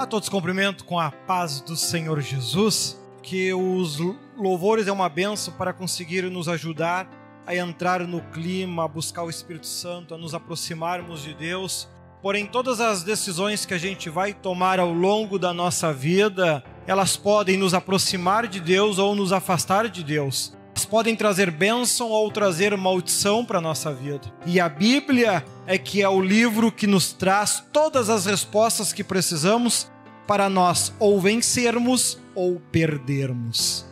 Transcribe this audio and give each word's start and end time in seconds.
A 0.00 0.06
todos 0.06 0.30
cumprimento 0.30 0.86
com 0.86 0.98
a 0.98 1.10
paz 1.10 1.60
do 1.60 1.76
Senhor 1.76 2.22
Jesus, 2.22 2.98
que 3.22 3.52
os 3.52 3.98
louvores 4.34 4.86
é 4.86 4.92
uma 4.92 5.10
benção 5.10 5.52
para 5.52 5.74
conseguir 5.74 6.22
nos 6.30 6.48
ajudar 6.48 7.06
a 7.46 7.54
entrar 7.54 8.00
no 8.08 8.22
clima, 8.32 8.86
a 8.86 8.88
buscar 8.88 9.24
o 9.24 9.28
Espírito 9.28 9.66
Santo, 9.66 10.14
a 10.14 10.18
nos 10.18 10.32
aproximarmos 10.32 11.22
de 11.22 11.34
Deus. 11.34 11.86
Porém, 12.22 12.46
todas 12.46 12.80
as 12.80 13.04
decisões 13.04 13.66
que 13.66 13.74
a 13.74 13.78
gente 13.78 14.08
vai 14.08 14.32
tomar 14.32 14.80
ao 14.80 14.90
longo 14.90 15.38
da 15.38 15.52
nossa 15.52 15.92
vida, 15.92 16.64
elas 16.86 17.18
podem 17.18 17.58
nos 17.58 17.74
aproximar 17.74 18.46
de 18.46 18.58
Deus 18.58 18.96
ou 18.96 19.14
nos 19.14 19.34
afastar 19.34 19.86
de 19.86 20.02
Deus. 20.02 20.56
Elas 20.80 20.86
podem 20.86 21.14
trazer 21.14 21.50
bênção 21.50 22.08
ou 22.08 22.30
trazer 22.30 22.74
maldição 22.74 23.44
para 23.44 23.58
a 23.58 23.60
nossa 23.60 23.92
vida. 23.92 24.32
E 24.46 24.58
a 24.58 24.66
Bíblia 24.66 25.44
é 25.66 25.76
que 25.76 26.00
é 26.00 26.08
o 26.08 26.22
livro 26.22 26.72
que 26.72 26.86
nos 26.86 27.12
traz 27.12 27.62
todas 27.70 28.08
as 28.08 28.24
respostas 28.24 28.90
que 28.90 29.04
precisamos 29.04 29.90
para 30.26 30.48
nós 30.48 30.90
ou 30.98 31.20
vencermos 31.20 32.18
ou 32.34 32.58
perdermos. 32.72 33.84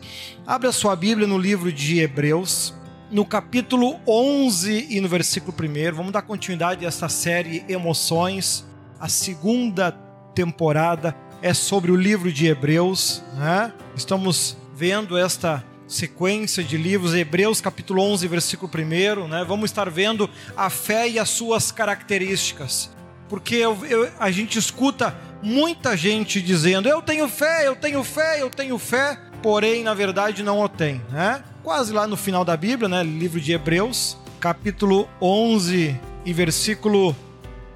Abra 0.47 0.71
sua 0.71 0.95
Bíblia 0.95 1.27
no 1.27 1.37
livro 1.37 1.71
de 1.71 1.99
Hebreus, 1.99 2.73
no 3.11 3.23
capítulo 3.23 3.99
11 4.07 4.87
e 4.89 4.99
no 4.99 5.07
versículo 5.07 5.55
1. 5.55 5.95
Vamos 5.95 6.11
dar 6.11 6.23
continuidade 6.23 6.85
a 6.85 6.87
essa 6.87 7.07
série 7.07 7.63
Emoções. 7.69 8.65
A 8.99 9.07
segunda 9.07 9.91
temporada 10.33 11.15
é 11.39 11.53
sobre 11.53 11.91
o 11.91 11.95
livro 11.95 12.33
de 12.33 12.47
Hebreus. 12.47 13.21
Né? 13.35 13.71
Estamos 13.95 14.57
vendo 14.73 15.15
esta 15.15 15.63
sequência 15.89 16.63
de 16.63 16.77
livros, 16.77 17.15
Hebreus 17.15 17.59
capítulo 17.59 18.03
11, 18.03 18.27
versículo 18.27 18.71
1, 18.71 19.27
né? 19.27 19.43
Vamos 19.45 19.71
estar 19.71 19.89
vendo 19.89 20.29
a 20.55 20.69
fé 20.69 21.09
e 21.09 21.17
as 21.17 21.29
suas 21.29 21.71
características. 21.71 22.91
Porque 23.27 23.55
eu, 23.55 23.77
eu, 23.85 24.09
a 24.19 24.29
gente 24.29 24.57
escuta 24.57 25.17
muita 25.41 25.97
gente 25.97 26.41
dizendo: 26.41 26.87
Eu 26.87 27.01
tenho 27.01 27.27
fé, 27.27 27.67
eu 27.67 27.75
tenho 27.75 28.03
fé, 28.03 28.41
eu 28.41 28.49
tenho 28.49 28.77
fé, 28.77 29.19
porém, 29.41 29.83
na 29.83 29.95
verdade, 29.95 30.43
não 30.43 30.61
o 30.61 30.69
tem, 30.69 31.01
né? 31.11 31.43
Quase 31.63 31.91
lá 31.91 32.07
no 32.07 32.15
final 32.15 32.45
da 32.45 32.55
Bíblia, 32.55 32.87
né? 32.87 33.03
Livro 33.03 33.41
de 33.41 33.51
Hebreus, 33.51 34.15
capítulo 34.39 35.09
11 35.19 35.99
e 36.23 36.33
versículo 36.33 37.15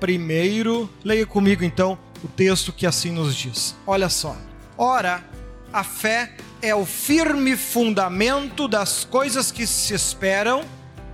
1. 0.02 0.90
Leia 1.04 1.26
comigo 1.26 1.64
então 1.64 1.98
o 2.24 2.28
texto 2.28 2.72
que 2.72 2.86
assim 2.86 3.12
nos 3.12 3.36
diz. 3.36 3.76
Olha 3.86 4.10
só. 4.10 4.36
Ora, 4.78 5.24
a 5.72 5.84
fé 5.84 6.36
é 6.64 6.74
o 6.74 6.86
firme 6.86 7.58
fundamento 7.58 8.70
das 8.70 9.04
coisas 9.04 9.52
que 9.52 9.68
se 9.68 9.94
esperam 9.94 10.64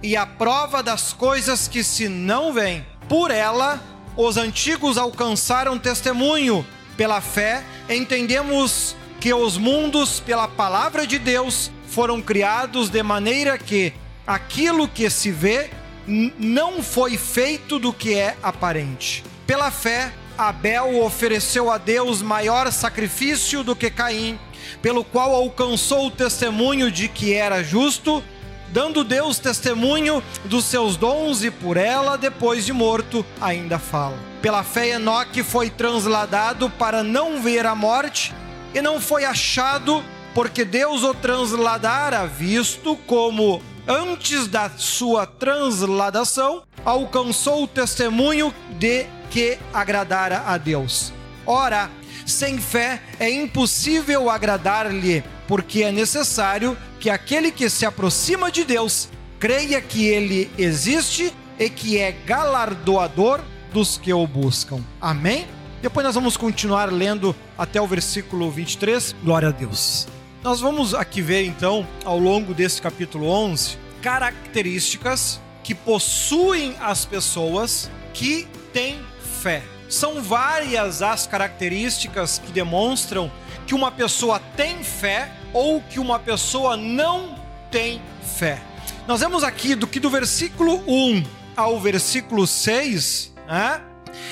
e 0.03 0.15
a 0.15 0.23
prova 0.23 0.83
das 0.83 1.11
coisas 1.11 1.67
que 1.67 1.83
se 1.83 2.07
não 2.07 2.53
veem. 2.53 2.85
Por 3.09 3.31
ela, 3.31 3.81
os 4.15 4.37
antigos 4.37 4.95
alcançaram 4.95 5.79
testemunho. 5.79 6.63
Pela 6.95 7.19
fé, 7.19 7.63
entendemos 7.89 8.95
que 9.19 9.33
os 9.33 9.57
mundos, 9.57 10.19
pela 10.19 10.47
palavra 10.47 11.07
de 11.07 11.17
Deus, 11.17 11.71
foram 11.87 12.21
criados 12.21 12.87
de 12.87 13.01
maneira 13.01 13.57
que 13.57 13.91
aquilo 14.27 14.87
que 14.87 15.09
se 15.09 15.31
vê 15.31 15.71
não 16.05 16.83
foi 16.83 17.17
feito 17.17 17.79
do 17.79 17.91
que 17.91 18.13
é 18.13 18.37
aparente. 18.43 19.23
Pela 19.47 19.71
fé, 19.71 20.13
Abel 20.37 21.01
ofereceu 21.01 21.71
a 21.71 21.79
Deus 21.79 22.21
maior 22.21 22.71
sacrifício 22.71 23.63
do 23.63 23.75
que 23.75 23.89
Caim 23.89 24.37
pelo 24.81 25.03
qual 25.03 25.33
alcançou 25.33 26.07
o 26.07 26.11
testemunho 26.11 26.91
de 26.91 27.07
que 27.07 27.33
era 27.33 27.63
justo, 27.63 28.23
dando 28.69 29.03
Deus 29.03 29.39
testemunho 29.39 30.23
dos 30.45 30.65
seus 30.65 30.95
dons 30.95 31.43
e 31.43 31.51
por 31.51 31.77
ela, 31.77 32.17
depois 32.17 32.65
de 32.65 32.73
morto, 32.73 33.25
ainda 33.41 33.79
fala. 33.79 34.17
Pela 34.41 34.63
fé, 34.63 34.89
Enoque 34.89 35.43
foi 35.43 35.69
transladado 35.69 36.69
para 36.69 37.03
não 37.03 37.41
ver 37.41 37.65
a 37.65 37.75
morte 37.75 38.33
e 38.73 38.81
não 38.81 39.01
foi 39.01 39.25
achado, 39.25 40.03
porque 40.33 40.63
Deus 40.63 41.03
o 41.03 41.13
transladara, 41.13 42.25
visto 42.25 42.95
como 43.07 43.61
antes 43.87 44.47
da 44.47 44.69
sua 44.69 45.25
transladação, 45.25 46.63
alcançou 46.85 47.63
o 47.63 47.67
testemunho 47.67 48.53
de 48.77 49.07
que 49.29 49.57
agradara 49.73 50.43
a 50.45 50.57
Deus. 50.57 51.11
Ora, 51.49 51.89
sem 52.27 52.59
fé 52.59 53.01
é 53.19 53.27
impossível 53.27 54.29
agradar-lhe, 54.29 55.23
porque 55.47 55.81
é 55.81 55.91
necessário 55.91 56.77
que 56.99 57.09
aquele 57.09 57.51
que 57.51 57.67
se 57.71 57.87
aproxima 57.87 58.51
de 58.51 58.63
Deus 58.63 59.09
creia 59.39 59.81
que 59.81 60.05
ele 60.05 60.51
existe 60.59 61.33
e 61.57 61.67
que 61.67 61.97
é 61.97 62.11
galardoador 62.11 63.41
dos 63.73 63.97
que 63.97 64.13
o 64.13 64.27
buscam. 64.27 64.83
Amém? 65.01 65.47
Depois 65.81 66.05
nós 66.05 66.13
vamos 66.13 66.37
continuar 66.37 66.93
lendo 66.93 67.35
até 67.57 67.81
o 67.81 67.87
versículo 67.87 68.51
23. 68.51 69.15
Glória 69.23 69.47
a 69.47 69.51
Deus. 69.51 70.07
Nós 70.43 70.61
vamos 70.61 70.93
aqui 70.93 71.19
ver 71.19 71.45
então, 71.45 71.83
ao 72.05 72.19
longo 72.19 72.53
desse 72.53 72.79
capítulo 72.79 73.27
11, 73.27 73.75
características 74.03 75.41
que 75.63 75.73
possuem 75.73 76.75
as 76.79 77.05
pessoas 77.05 77.89
que 78.13 78.47
têm 78.71 78.99
fé. 79.41 79.63
São 79.89 80.21
várias 80.21 81.01
as 81.01 81.25
características 81.25 82.37
que 82.37 82.51
demonstram 82.51 83.31
que 83.65 83.73
uma 83.73 83.91
pessoa 83.91 84.39
tem 84.55 84.83
fé 84.83 85.31
ou 85.51 85.81
que 85.81 85.99
uma 85.99 86.19
pessoa 86.19 86.77
não 86.77 87.35
tem 87.71 87.99
fé. 88.37 88.61
Nós 89.07 89.19
vemos 89.21 89.43
aqui 89.43 89.73
do 89.73 89.87
que 89.87 89.99
do 89.99 90.09
versículo 90.09 90.83
1 90.87 91.23
ao 91.55 91.79
versículo 91.79 92.45
6, 92.45 93.33
né, 93.47 93.81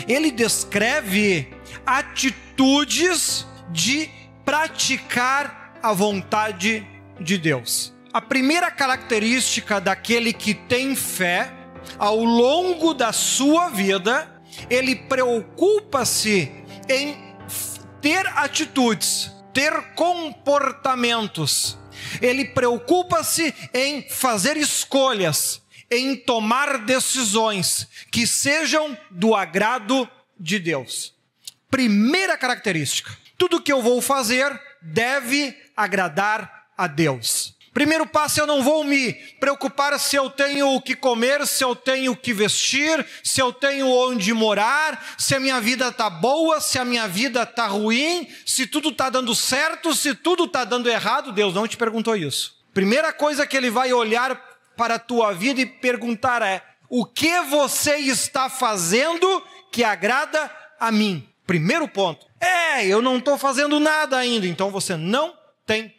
ele 0.08 0.32
descreve 0.32 1.52
atitudes 1.86 3.46
de 3.72 4.10
praticar 4.46 5.74
a 5.82 5.92
vontade 5.92 6.88
de 7.20 7.38
Deus. 7.38 7.94
A 8.14 8.22
primeira 8.22 8.70
característica 8.70 9.82
daquele 9.82 10.32
que 10.32 10.54
tem 10.54 10.96
fé 10.96 11.52
ao 11.98 12.24
longo 12.24 12.94
da 12.94 13.12
sua 13.12 13.70
vida 13.70 14.37
ele 14.70 14.96
preocupa-se 14.96 16.52
em 16.90 17.18
ter 18.02 18.26
atitudes, 18.28 19.32
ter 19.54 19.94
comportamentos. 19.96 21.78
Ele 22.22 22.46
preocupa-se 22.46 23.54
em 23.74 24.08
fazer 24.10 24.56
escolhas, 24.56 25.62
em 25.90 26.16
tomar 26.16 26.80
decisões 26.80 27.88
que 28.12 28.28
sejam 28.28 28.98
do 29.10 29.36
agrado 29.36 30.10
de 30.40 30.60
Deus. 30.60 31.14
Primeira 31.70 32.38
característica: 32.38 33.12
tudo 33.38 33.62
que 33.62 33.74
eu 33.74 33.82
vou 33.82 34.02
fazer 34.02 34.60
deve 34.82 35.56
agradar 35.76 36.70
a 36.78 36.88
Deus. 36.88 37.57
Primeiro 37.78 38.08
passo, 38.08 38.40
eu 38.40 38.48
não 38.48 38.64
vou 38.64 38.84
me 38.84 39.14
preocupar 39.40 40.00
se 40.00 40.16
eu 40.16 40.32
tenho 40.32 40.74
o 40.74 40.82
que 40.82 40.96
comer, 40.96 41.46
se 41.46 41.64
eu 41.64 41.76
tenho 41.76 42.14
o 42.14 42.18
que 42.18 42.34
vestir, 42.34 43.06
se 43.24 43.40
eu 43.40 43.54
tenho 43.54 43.88
onde 43.88 44.34
morar, 44.34 45.14
se 45.16 45.36
a 45.36 45.40
minha 45.40 45.62
vida 45.62 45.90
está 45.90 46.10
boa, 46.10 46.60
se 46.60 46.80
a 46.80 46.84
minha 46.84 47.08
vida 47.08 47.44
está 47.44 47.68
ruim, 47.68 48.28
se 48.48 48.66
tudo 48.66 48.90
está 48.90 49.12
dando 49.12 49.36
certo, 49.36 49.94
se 49.94 50.16
tudo 50.16 50.46
está 50.46 50.66
dando 50.66 50.90
errado. 50.90 51.32
Deus 51.32 51.54
não 51.54 51.68
te 51.68 51.78
perguntou 51.78 52.16
isso. 52.16 52.56
Primeira 52.74 53.14
coisa 53.14 53.46
que 53.46 53.56
ele 53.56 53.70
vai 53.70 53.94
olhar 53.94 54.36
para 54.76 54.96
a 54.96 55.00
tua 55.00 55.32
vida 55.32 55.62
e 55.62 55.66
perguntar 55.68 56.42
é: 56.42 56.64
o 56.90 57.06
que 57.06 57.42
você 57.42 57.98
está 57.98 58.50
fazendo 58.50 59.44
que 59.72 59.84
agrada 59.84 60.50
a 60.80 60.92
mim? 60.92 61.30
Primeiro 61.46 61.88
ponto. 61.88 62.26
É, 62.42 62.88
eu 62.88 63.04
não 63.04 63.20
estou 63.20 63.38
fazendo 63.38 63.80
nada 63.80 64.18
ainda, 64.18 64.48
então 64.48 64.72
você 64.72 64.98
não 64.98 65.32
tem. 65.64 65.96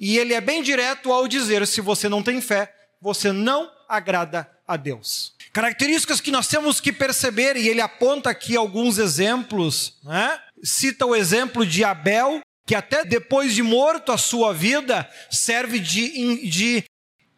E 0.00 0.16
ele 0.16 0.32
é 0.32 0.40
bem 0.40 0.62
direto 0.62 1.12
ao 1.12 1.28
dizer: 1.28 1.66
se 1.66 1.82
você 1.82 2.08
não 2.08 2.22
tem 2.22 2.40
fé, 2.40 2.74
você 3.00 3.30
não 3.30 3.70
agrada 3.86 4.50
a 4.66 4.76
Deus. 4.76 5.34
Características 5.52 6.20
que 6.20 6.30
nós 6.30 6.48
temos 6.48 6.80
que 6.80 6.92
perceber, 6.92 7.56
e 7.56 7.68
ele 7.68 7.80
aponta 7.80 8.30
aqui 8.30 8.56
alguns 8.56 8.98
exemplos, 8.98 9.98
né? 10.02 10.40
cita 10.62 11.04
o 11.04 11.14
exemplo 11.14 11.66
de 11.66 11.84
Abel, 11.84 12.40
que 12.66 12.74
até 12.74 13.04
depois 13.04 13.54
de 13.54 13.62
morto 13.62 14.12
a 14.12 14.16
sua 14.16 14.54
vida 14.54 15.10
serve 15.28 15.78
de, 15.80 16.48
de 16.48 16.84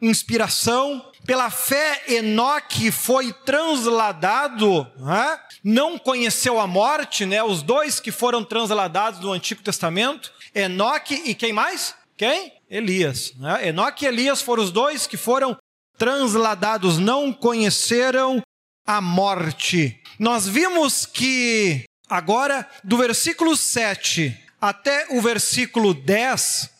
inspiração. 0.01 1.11
Pela 1.25 1.51
fé, 1.51 2.03
Enoque 2.09 2.91
foi 2.91 3.33
transladado, 3.33 4.87
né? 4.99 5.41
não 5.65 5.97
conheceu 5.97 6.61
a 6.61 6.67
morte, 6.67 7.25
né? 7.25 7.43
os 7.43 7.63
dois 7.63 7.99
que 7.99 8.11
foram 8.11 8.45
transladados 8.45 9.21
no 9.21 9.33
Antigo 9.33 9.63
Testamento, 9.63 10.33
Enoque 10.55 11.15
e 11.25 11.35
quem 11.35 11.53
mais? 11.53 11.95
Quem? 12.23 12.53
Elias. 12.71 13.35
Né? 13.35 13.67
Enoque 13.67 14.05
e 14.05 14.09
Elias 14.09 14.41
foram 14.41 14.63
os 14.63 14.71
dois 14.71 15.09
que 15.09 15.17
foram 15.17 15.57
transladados, 15.99 16.97
não 16.97 17.33
conheceram 17.33 18.41
a 18.87 19.01
morte. 19.01 20.01
Nós 20.21 20.47
vimos 20.47 21.05
que 21.05 21.83
agora, 22.09 22.65
do 22.85 22.97
versículo 22.97 23.57
7 23.57 24.41
até 24.61 25.09
o 25.11 25.21
versículo 25.21 25.93
10, 25.93 26.71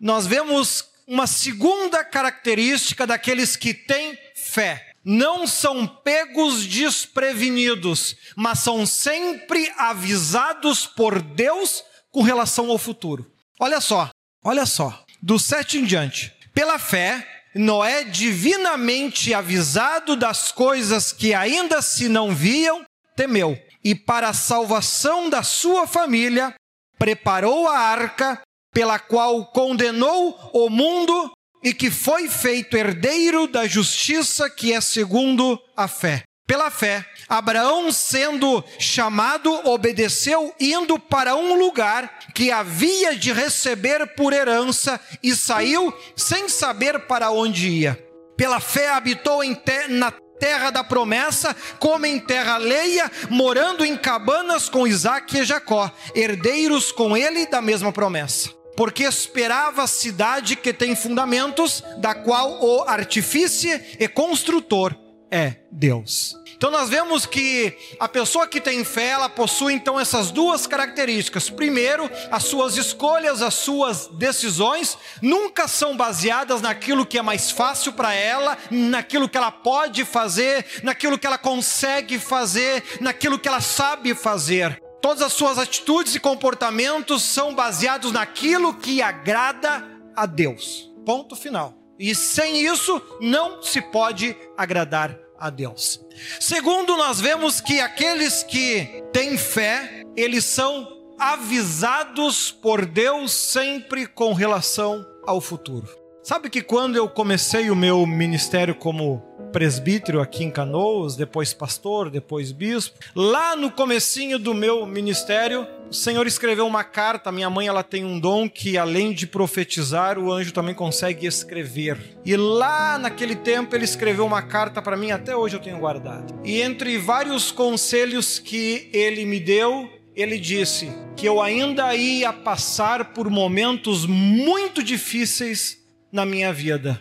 nós 0.00 0.26
vemos 0.26 0.86
uma 1.06 1.26
segunda 1.26 2.02
característica 2.02 3.06
daqueles 3.06 3.56
que 3.56 3.74
têm 3.74 4.18
fé. 4.34 4.94
não 5.04 5.46
são 5.46 5.86
pegos 5.86 6.64
desprevenidos, 6.64 8.16
mas 8.34 8.60
são 8.60 8.86
sempre 8.86 9.70
avisados 9.76 10.86
por 10.86 11.20
Deus 11.20 11.84
com 12.10 12.22
relação 12.22 12.70
ao 12.70 12.78
futuro. 12.78 13.30
Olha 13.60 13.80
só, 13.80 14.10
olha 14.42 14.66
só, 14.66 15.04
do 15.20 15.38
7 15.38 15.78
em 15.78 15.84
diante. 15.84 16.32
Pela 16.52 16.78
fé, 16.78 17.26
Noé, 17.54 18.04
divinamente 18.04 19.34
avisado 19.34 20.16
das 20.16 20.50
coisas 20.50 21.12
que 21.12 21.34
ainda 21.34 21.82
se 21.82 22.08
não 22.08 22.34
viam, 22.34 22.84
temeu, 23.14 23.58
e 23.84 23.94
para 23.94 24.28
a 24.28 24.34
salvação 24.34 25.28
da 25.28 25.42
sua 25.42 25.86
família, 25.86 26.54
preparou 26.98 27.68
a 27.68 27.78
arca, 27.78 28.40
pela 28.72 28.98
qual 28.98 29.46
condenou 29.46 30.50
o 30.52 30.70
mundo 30.70 31.30
e 31.62 31.74
que 31.74 31.90
foi 31.90 32.28
feito 32.28 32.76
herdeiro 32.76 33.46
da 33.46 33.66
justiça 33.66 34.48
que 34.48 34.72
é 34.72 34.80
segundo 34.80 35.60
a 35.76 35.86
fé. 35.86 36.22
Pela 36.46 36.70
fé, 36.70 37.06
Abraão, 37.28 37.90
sendo 37.92 38.62
chamado, 38.78 39.50
obedeceu, 39.68 40.54
indo 40.58 40.98
para 40.98 41.36
um 41.36 41.54
lugar 41.54 42.18
que 42.34 42.50
havia 42.50 43.16
de 43.16 43.32
receber 43.32 44.14
por 44.14 44.32
herança 44.32 45.00
e 45.22 45.34
saiu 45.34 45.94
sem 46.16 46.48
saber 46.48 47.06
para 47.06 47.30
onde 47.30 47.68
ia. 47.68 47.98
Pela 48.36 48.60
fé, 48.60 48.90
habitou 48.90 49.40
te 49.42 49.88
na 49.88 50.10
terra 50.10 50.70
da 50.70 50.82
promessa, 50.82 51.54
como 51.78 52.04
em 52.04 52.18
terra 52.18 52.56
alheia, 52.56 53.10
morando 53.30 53.84
em 53.84 53.96
cabanas 53.96 54.68
com 54.68 54.86
Isaac 54.86 55.38
e 55.38 55.44
Jacó, 55.44 55.90
herdeiros 56.14 56.90
com 56.90 57.16
ele 57.16 57.46
da 57.46 57.62
mesma 57.62 57.92
promessa 57.92 58.50
porque 58.74 59.04
esperava 59.04 59.82
a 59.82 59.86
cidade 59.86 60.56
que 60.56 60.72
tem 60.72 60.96
fundamentos, 60.96 61.84
da 61.98 62.14
qual 62.14 62.64
o 62.64 62.82
artifício 62.88 63.78
e 64.00 64.08
construtor 64.08 64.96
é 65.32 65.56
Deus. 65.72 66.36
Então 66.54 66.70
nós 66.70 66.90
vemos 66.90 67.26
que 67.26 67.76
a 67.98 68.06
pessoa 68.06 68.46
que 68.46 68.60
tem 68.60 68.84
fé, 68.84 69.08
ela 69.08 69.28
possui 69.28 69.72
então 69.72 69.98
essas 69.98 70.30
duas 70.30 70.64
características. 70.64 71.50
Primeiro, 71.50 72.08
as 72.30 72.44
suas 72.44 72.76
escolhas, 72.76 73.42
as 73.42 73.54
suas 73.54 74.06
decisões 74.06 74.96
nunca 75.20 75.66
são 75.66 75.96
baseadas 75.96 76.60
naquilo 76.60 77.04
que 77.04 77.18
é 77.18 77.22
mais 77.22 77.50
fácil 77.50 77.94
para 77.94 78.14
ela, 78.14 78.56
naquilo 78.70 79.28
que 79.28 79.36
ela 79.36 79.50
pode 79.50 80.04
fazer, 80.04 80.64
naquilo 80.84 81.18
que 81.18 81.26
ela 81.26 81.38
consegue 81.38 82.18
fazer, 82.18 82.84
naquilo 83.00 83.40
que 83.40 83.48
ela 83.48 83.60
sabe 83.60 84.14
fazer. 84.14 84.80
Todas 85.00 85.22
as 85.22 85.32
suas 85.32 85.58
atitudes 85.58 86.14
e 86.14 86.20
comportamentos 86.20 87.24
são 87.24 87.52
baseados 87.52 88.12
naquilo 88.12 88.74
que 88.74 89.02
agrada 89.02 89.84
a 90.14 90.26
Deus. 90.26 90.92
Ponto 91.04 91.34
final. 91.34 91.81
E 92.02 92.16
sem 92.16 92.66
isso 92.66 93.00
não 93.20 93.62
se 93.62 93.80
pode 93.80 94.36
agradar 94.58 95.16
a 95.38 95.48
Deus. 95.48 96.04
Segundo, 96.40 96.96
nós 96.96 97.20
vemos 97.20 97.60
que 97.60 97.78
aqueles 97.78 98.42
que 98.42 99.04
têm 99.12 99.38
fé, 99.38 100.02
eles 100.16 100.44
são 100.44 100.88
avisados 101.16 102.50
por 102.50 102.84
Deus 102.84 103.30
sempre 103.30 104.08
com 104.08 104.32
relação 104.32 105.06
ao 105.24 105.40
futuro. 105.40 105.88
Sabe 106.24 106.50
que 106.50 106.60
quando 106.60 106.96
eu 106.96 107.08
comecei 107.08 107.70
o 107.70 107.76
meu 107.76 108.04
ministério 108.04 108.74
como 108.74 109.22
presbítero 109.52 110.20
aqui 110.20 110.42
em 110.42 110.50
Canoas, 110.50 111.14
depois 111.14 111.54
pastor, 111.54 112.10
depois 112.10 112.50
bispo, 112.50 112.98
lá 113.14 113.54
no 113.54 113.70
comecinho 113.70 114.40
do 114.40 114.52
meu 114.52 114.84
ministério, 114.86 115.68
o 115.92 115.94
Senhor 115.94 116.26
escreveu 116.26 116.66
uma 116.66 116.82
carta. 116.82 117.30
Minha 117.30 117.50
mãe 117.50 117.66
ela 117.66 117.82
tem 117.82 118.02
um 118.02 118.18
dom 118.18 118.48
que 118.48 118.78
além 118.78 119.12
de 119.12 119.26
profetizar, 119.26 120.18
o 120.18 120.32
anjo 120.32 120.50
também 120.50 120.74
consegue 120.74 121.26
escrever. 121.26 122.16
E 122.24 122.34
lá 122.34 122.96
naquele 122.96 123.36
tempo 123.36 123.76
ele 123.76 123.84
escreveu 123.84 124.24
uma 124.24 124.40
carta 124.40 124.80
para 124.80 124.96
mim, 124.96 125.10
até 125.10 125.36
hoje 125.36 125.56
eu 125.56 125.60
tenho 125.60 125.78
guardado. 125.78 126.40
E 126.46 126.62
entre 126.62 126.96
vários 126.96 127.52
conselhos 127.52 128.38
que 128.38 128.88
ele 128.90 129.26
me 129.26 129.38
deu, 129.38 129.86
ele 130.16 130.38
disse 130.38 130.90
que 131.14 131.28
eu 131.28 131.42
ainda 131.42 131.94
ia 131.94 132.32
passar 132.32 133.12
por 133.12 133.28
momentos 133.28 134.06
muito 134.06 134.82
difíceis 134.82 135.76
na 136.10 136.24
minha 136.24 136.54
vida. 136.54 136.98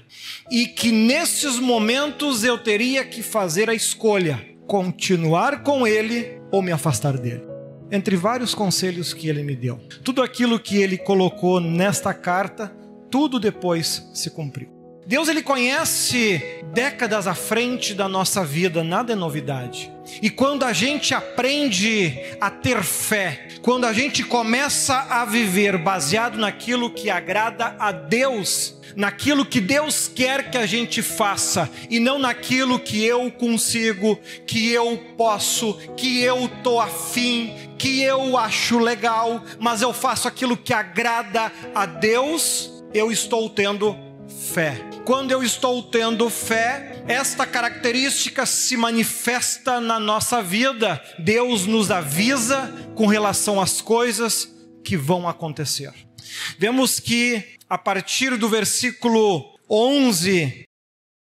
E 0.51 0.67
que 0.67 0.91
nesses 0.91 1.57
momentos 1.59 2.43
eu 2.43 2.57
teria 2.57 3.05
que 3.05 3.23
fazer 3.23 3.69
a 3.69 3.73
escolha: 3.73 4.45
continuar 4.67 5.63
com 5.63 5.87
Ele 5.87 6.41
ou 6.51 6.61
me 6.61 6.73
afastar 6.73 7.17
dele. 7.17 7.50
Entre 7.91 8.15
vários 8.15 8.55
conselhos 8.55 9.13
que 9.13 9.27
ele 9.27 9.43
me 9.43 9.53
deu, 9.53 9.77
tudo 10.01 10.21
aquilo 10.21 10.57
que 10.57 10.77
ele 10.77 10.97
colocou 10.97 11.59
nesta 11.59 12.13
carta, 12.13 12.73
tudo 13.09 13.37
depois 13.37 14.09
se 14.13 14.29
cumpriu. 14.29 14.80
Deus 15.11 15.27
ele 15.27 15.43
conhece 15.43 16.41
décadas 16.71 17.27
à 17.27 17.35
frente 17.35 17.93
da 17.93 18.07
nossa 18.07 18.45
vida, 18.45 18.81
nada 18.81 19.11
é 19.11 19.15
novidade. 19.15 19.91
E 20.21 20.29
quando 20.29 20.63
a 20.63 20.71
gente 20.71 21.13
aprende 21.13 22.17
a 22.39 22.49
ter 22.49 22.81
fé, 22.81 23.49
quando 23.61 23.83
a 23.83 23.91
gente 23.91 24.23
começa 24.23 24.95
a 25.09 25.25
viver 25.25 25.77
baseado 25.77 26.37
naquilo 26.37 26.89
que 26.89 27.09
agrada 27.09 27.75
a 27.77 27.91
Deus, 27.91 28.79
naquilo 28.95 29.45
que 29.45 29.59
Deus 29.59 30.07
quer 30.07 30.49
que 30.49 30.57
a 30.57 30.65
gente 30.65 31.01
faça 31.01 31.69
e 31.89 31.99
não 31.99 32.17
naquilo 32.17 32.79
que 32.79 33.03
eu 33.03 33.29
consigo, 33.29 34.17
que 34.47 34.71
eu 34.71 34.97
posso, 35.17 35.73
que 35.97 36.21
eu 36.21 36.49
tô 36.63 36.79
afim, 36.79 37.53
que 37.77 38.01
eu 38.01 38.37
acho 38.37 38.79
legal, 38.79 39.43
mas 39.59 39.81
eu 39.81 39.91
faço 39.91 40.25
aquilo 40.29 40.55
que 40.55 40.73
agrada 40.73 41.51
a 41.75 41.85
Deus, 41.85 42.81
eu 42.93 43.11
estou 43.11 43.49
tendo 43.49 44.09
fé. 44.51 44.75
Quando 45.05 45.31
eu 45.31 45.41
estou 45.41 45.81
tendo 45.81 46.29
fé, 46.29 47.03
esta 47.07 47.45
característica 47.45 48.45
se 48.45 48.75
manifesta 48.75 49.79
na 49.79 49.97
nossa 49.97 50.41
vida. 50.41 51.01
Deus 51.17 51.65
nos 51.65 51.89
avisa 51.89 52.69
com 52.93 53.07
relação 53.07 53.61
às 53.61 53.79
coisas 53.79 54.53
que 54.83 54.97
vão 54.97 55.25
acontecer. 55.25 55.93
Vemos 56.57 56.99
que 56.99 57.57
a 57.69 57.77
partir 57.77 58.35
do 58.35 58.49
versículo 58.49 59.57
11, 59.69 60.65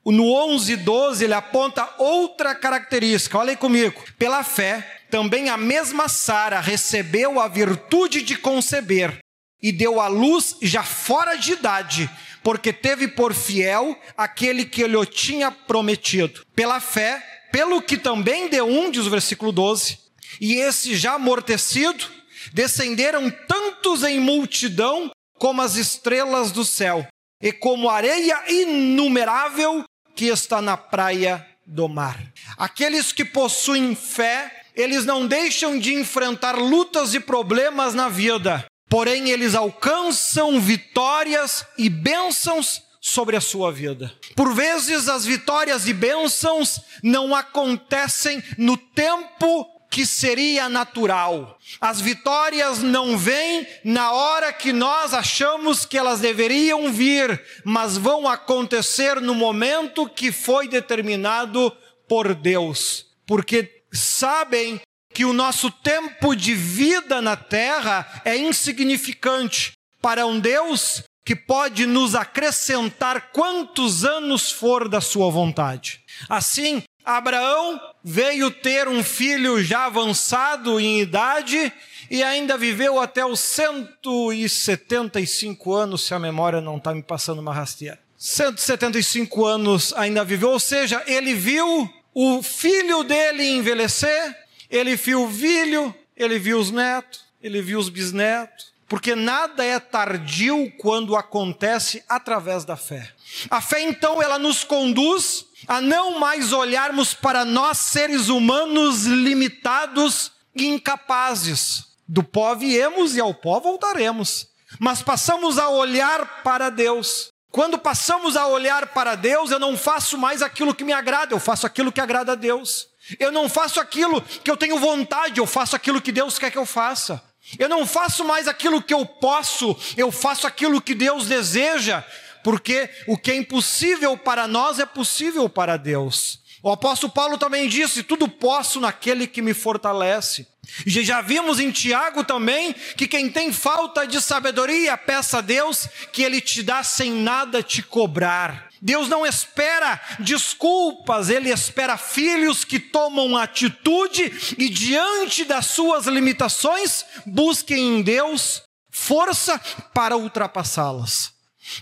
no 0.06 0.32
11 0.32 0.72
e 0.72 0.76
12, 0.76 1.25
ele 1.25 1.34
aponta 1.34 1.94
outra 1.99 2.55
característica. 2.55 3.37
Olha 3.37 3.50
aí 3.50 3.56
comigo. 3.56 4.02
Pela 4.19 4.43
fé, 4.43 5.02
também 5.11 5.50
a 5.50 5.58
mesma 5.58 6.08
Sara 6.08 6.58
recebeu 6.58 7.38
a 7.38 7.49
virtude 7.49 8.22
de 8.22 8.37
conceber 8.37 9.19
e 9.62 9.70
deu 9.70 10.00
à 10.00 10.08
luz 10.08 10.56
já 10.62 10.82
fora 10.82 11.37
de 11.37 11.52
idade, 11.52 12.11
porque 12.42 12.72
teve 12.72 13.08
por 13.08 13.34
fiel 13.34 13.98
aquele 14.16 14.64
que 14.64 14.87
lhe 14.87 15.06
tinha 15.06 15.50
prometido. 15.50 16.44
Pela 16.54 16.81
fé, 16.81 17.22
pelo 17.52 17.82
que 17.82 17.96
também 17.96 18.48
deu 18.48 18.66
um, 18.66 18.90
diz 18.90 19.06
o 19.06 19.10
versículo 19.10 19.52
12, 19.52 19.98
e 20.40 20.54
esse 20.54 20.96
já 20.96 21.14
amortecido, 21.14 22.04
descenderam 22.52 23.31
tantos 23.31 24.02
em 24.02 24.19
multidão 24.19 25.10
como 25.34 25.62
as 25.62 25.76
estrelas 25.76 26.53
do 26.53 26.65
céu, 26.65 27.06
e 27.43 27.53
como 27.53 27.88
areia 27.88 28.43
inumerável 28.48 29.84
que 30.15 30.26
está 30.26 30.60
na 30.60 30.76
praia 30.76 31.46
do 31.67 31.88
mar. 31.88 32.20
Aqueles 32.58 33.12
que 33.12 33.24
possuem 33.24 33.94
fé, 33.94 34.65
eles 34.74 35.05
não 35.05 35.26
deixam 35.26 35.79
de 35.79 35.94
enfrentar 35.94 36.56
lutas 36.56 37.15
e 37.15 37.20
problemas 37.20 37.94
na 37.94 38.08
vida, 38.08 38.67
porém 38.91 39.31
eles 39.31 39.55
alcançam 39.55 40.61
vitórias 40.61 41.65
e 41.79 41.89
bênçãos 41.89 42.82
sobre 43.01 43.37
a 43.37 43.41
sua 43.41 43.73
vida. 43.73 44.13
Por 44.35 44.53
vezes 44.53 45.09
as 45.09 45.25
vitórias 45.25 45.87
e 45.87 45.94
bênçãos 45.94 46.81
não 47.03 47.35
acontecem 47.35 48.43
no 48.59 48.77
tempo 48.77 49.67
que 49.91 50.05
seria 50.05 50.69
natural. 50.69 51.59
As 51.81 52.01
vitórias 52.01 52.81
não 52.81 53.17
vêm 53.17 53.67
na 53.85 54.13
hora 54.13 54.53
que 54.53 54.73
nós 54.73 55.15
achamos 55.15 55.85
que 55.85 55.97
elas 55.97 56.20
deveriam 56.20 56.93
vir, 56.93 57.43
mas 57.65 57.97
vão 57.97 58.29
acontecer 58.29 59.20
no 59.20 59.35
momento 59.35 60.09
que 60.09 60.31
foi 60.31 60.69
determinado 60.69 61.73
por 62.09 62.35
Deus. 62.35 63.06
Porque 63.27 63.82
sabem 63.93 64.81
que 65.20 65.24
o 65.27 65.34
nosso 65.34 65.70
tempo 65.70 66.34
de 66.34 66.55
vida 66.55 67.20
na 67.20 67.36
terra 67.36 68.22
é 68.24 68.39
insignificante 68.39 69.72
para 70.00 70.24
um 70.24 70.41
Deus 70.41 71.03
que 71.27 71.36
pode 71.36 71.84
nos 71.84 72.15
acrescentar 72.15 73.31
quantos 73.31 74.03
anos 74.03 74.50
for 74.50 74.89
da 74.89 75.03
sua 75.03 75.31
vontade. 75.31 76.00
Assim, 76.27 76.82
Abraão 77.05 77.79
veio 78.03 78.50
ter 78.50 78.89
um 78.89 79.05
filho 79.05 79.62
já 79.62 79.84
avançado 79.84 80.81
em 80.81 81.03
idade 81.03 81.70
e 82.10 82.22
ainda 82.22 82.56
viveu 82.56 82.98
até 82.98 83.22
os 83.22 83.41
175 83.41 85.74
anos, 85.74 86.06
se 86.06 86.15
a 86.15 86.19
memória 86.19 86.62
não 86.62 86.79
está 86.79 86.94
me 86.94 87.03
passando 87.03 87.41
uma 87.41 87.53
rasteira. 87.53 87.98
175 88.17 89.44
anos 89.44 89.93
ainda 89.98 90.24
viveu, 90.24 90.48
ou 90.48 90.58
seja, 90.58 91.05
ele 91.06 91.34
viu 91.34 91.93
o 92.15 92.43
filho 92.43 93.05
dele 93.05 93.46
envelhecer, 93.50 94.48
ele 94.70 94.96
viu 94.96 95.24
o 95.24 95.31
filho, 95.31 95.94
ele 96.17 96.39
viu 96.39 96.58
os 96.58 96.70
netos, 96.70 97.24
ele 97.43 97.60
viu 97.60 97.79
os 97.79 97.89
bisnetos, 97.89 98.72
porque 98.89 99.15
nada 99.15 99.65
é 99.65 99.79
tardio 99.79 100.72
quando 100.79 101.17
acontece 101.17 102.05
através 102.08 102.65
da 102.65 102.77
fé. 102.77 103.10
A 103.50 103.60
fé, 103.60 103.82
então, 103.82 104.22
ela 104.22 104.39
nos 104.39 104.65
conduz 104.65 105.46
a 105.67 105.81
não 105.81 106.19
mais 106.19 106.53
olharmos 106.53 107.15
para 107.15 107.44
nós, 107.44 107.79
seres 107.79 108.29
humanos 108.29 109.05
limitados 109.05 110.32
e 110.55 110.67
incapazes. 110.67 111.84
Do 112.06 112.24
pó 112.24 112.55
viemos 112.55 113.15
e 113.15 113.20
ao 113.20 113.32
pó 113.32 113.60
voltaremos. 113.60 114.48
Mas 114.79 115.03
passamos 115.03 115.58
a 115.58 115.69
olhar 115.69 116.43
para 116.43 116.70
Deus. 116.70 117.29
Quando 117.50 117.79
passamos 117.79 118.36
a 118.36 118.46
olhar 118.46 118.89
para 118.89 119.15
Deus, 119.15 119.50
eu 119.50 119.58
não 119.58 119.77
faço 119.77 120.19
mais 120.19 120.43
aquilo 120.43 120.74
que 120.74 120.84
me 120.84 120.93
agrada, 120.93 121.34
eu 121.34 121.41
faço 121.41 121.67
aquilo 121.67 121.93
que 121.93 122.00
agrada 122.00 122.32
a 122.32 122.36
Deus. 122.36 122.90
Eu 123.19 123.32
não 123.32 123.48
faço 123.48 123.81
aquilo 123.81 124.20
que 124.22 124.50
eu 124.50 124.56
tenho 124.56 124.79
vontade, 124.79 125.38
eu 125.38 125.46
faço 125.46 125.74
aquilo 125.74 126.00
que 126.00 126.12
Deus 126.12 126.38
quer 126.38 126.50
que 126.50 126.58
eu 126.58 126.67
faça. 126.67 127.22
Eu 127.58 127.69
não 127.69 127.86
faço 127.86 128.24
mais 128.24 128.46
aquilo 128.46 128.82
que 128.82 128.94
eu 128.94 129.05
posso, 129.05 129.76
eu 129.96 130.12
faço 130.12 130.46
aquilo 130.46 130.81
que 130.81 130.94
Deus 130.94 131.26
deseja, 131.26 132.05
porque 132.44 132.88
o 133.06 133.17
que 133.17 133.31
é 133.31 133.36
impossível 133.36 134.17
para 134.17 134.46
nós 134.46 134.79
é 134.79 134.86
possível 134.86 135.48
para 135.48 135.76
Deus. 135.76 136.40
O 136.62 136.70
apóstolo 136.70 137.12
Paulo 137.12 137.38
também 137.38 137.69
disse: 137.69 138.02
Tudo 138.02 138.29
posso 138.29 138.81
naquele 138.81 139.26
que 139.26 139.43
me 139.43 139.55
fortalece. 139.55 140.46
Já 140.86 141.20
vimos 141.20 141.58
em 141.58 141.70
Tiago 141.70 142.22
também 142.22 142.72
que 142.96 143.08
quem 143.08 143.31
tem 143.31 143.52
falta 143.52 144.06
de 144.06 144.20
sabedoria, 144.20 144.96
peça 144.96 145.38
a 145.38 145.40
Deus 145.40 145.88
que 146.12 146.22
Ele 146.22 146.40
te 146.40 146.62
dá 146.62 146.82
sem 146.82 147.10
nada 147.10 147.62
te 147.62 147.82
cobrar. 147.82 148.69
Deus 148.81 149.08
não 149.08 149.27
espera 149.27 150.01
desculpas, 150.19 151.29
Ele 151.29 151.51
espera 151.51 151.99
filhos 151.99 152.65
que 152.65 152.79
tomam 152.79 153.37
atitude 153.37 154.32
e, 154.56 154.69
diante 154.69 155.44
das 155.44 155.67
suas 155.67 156.06
limitações, 156.06 157.05
busquem 157.27 157.99
em 157.99 158.03
Deus 158.03 158.63
força 158.91 159.58
para 159.94 160.17
ultrapassá-las. 160.17 161.32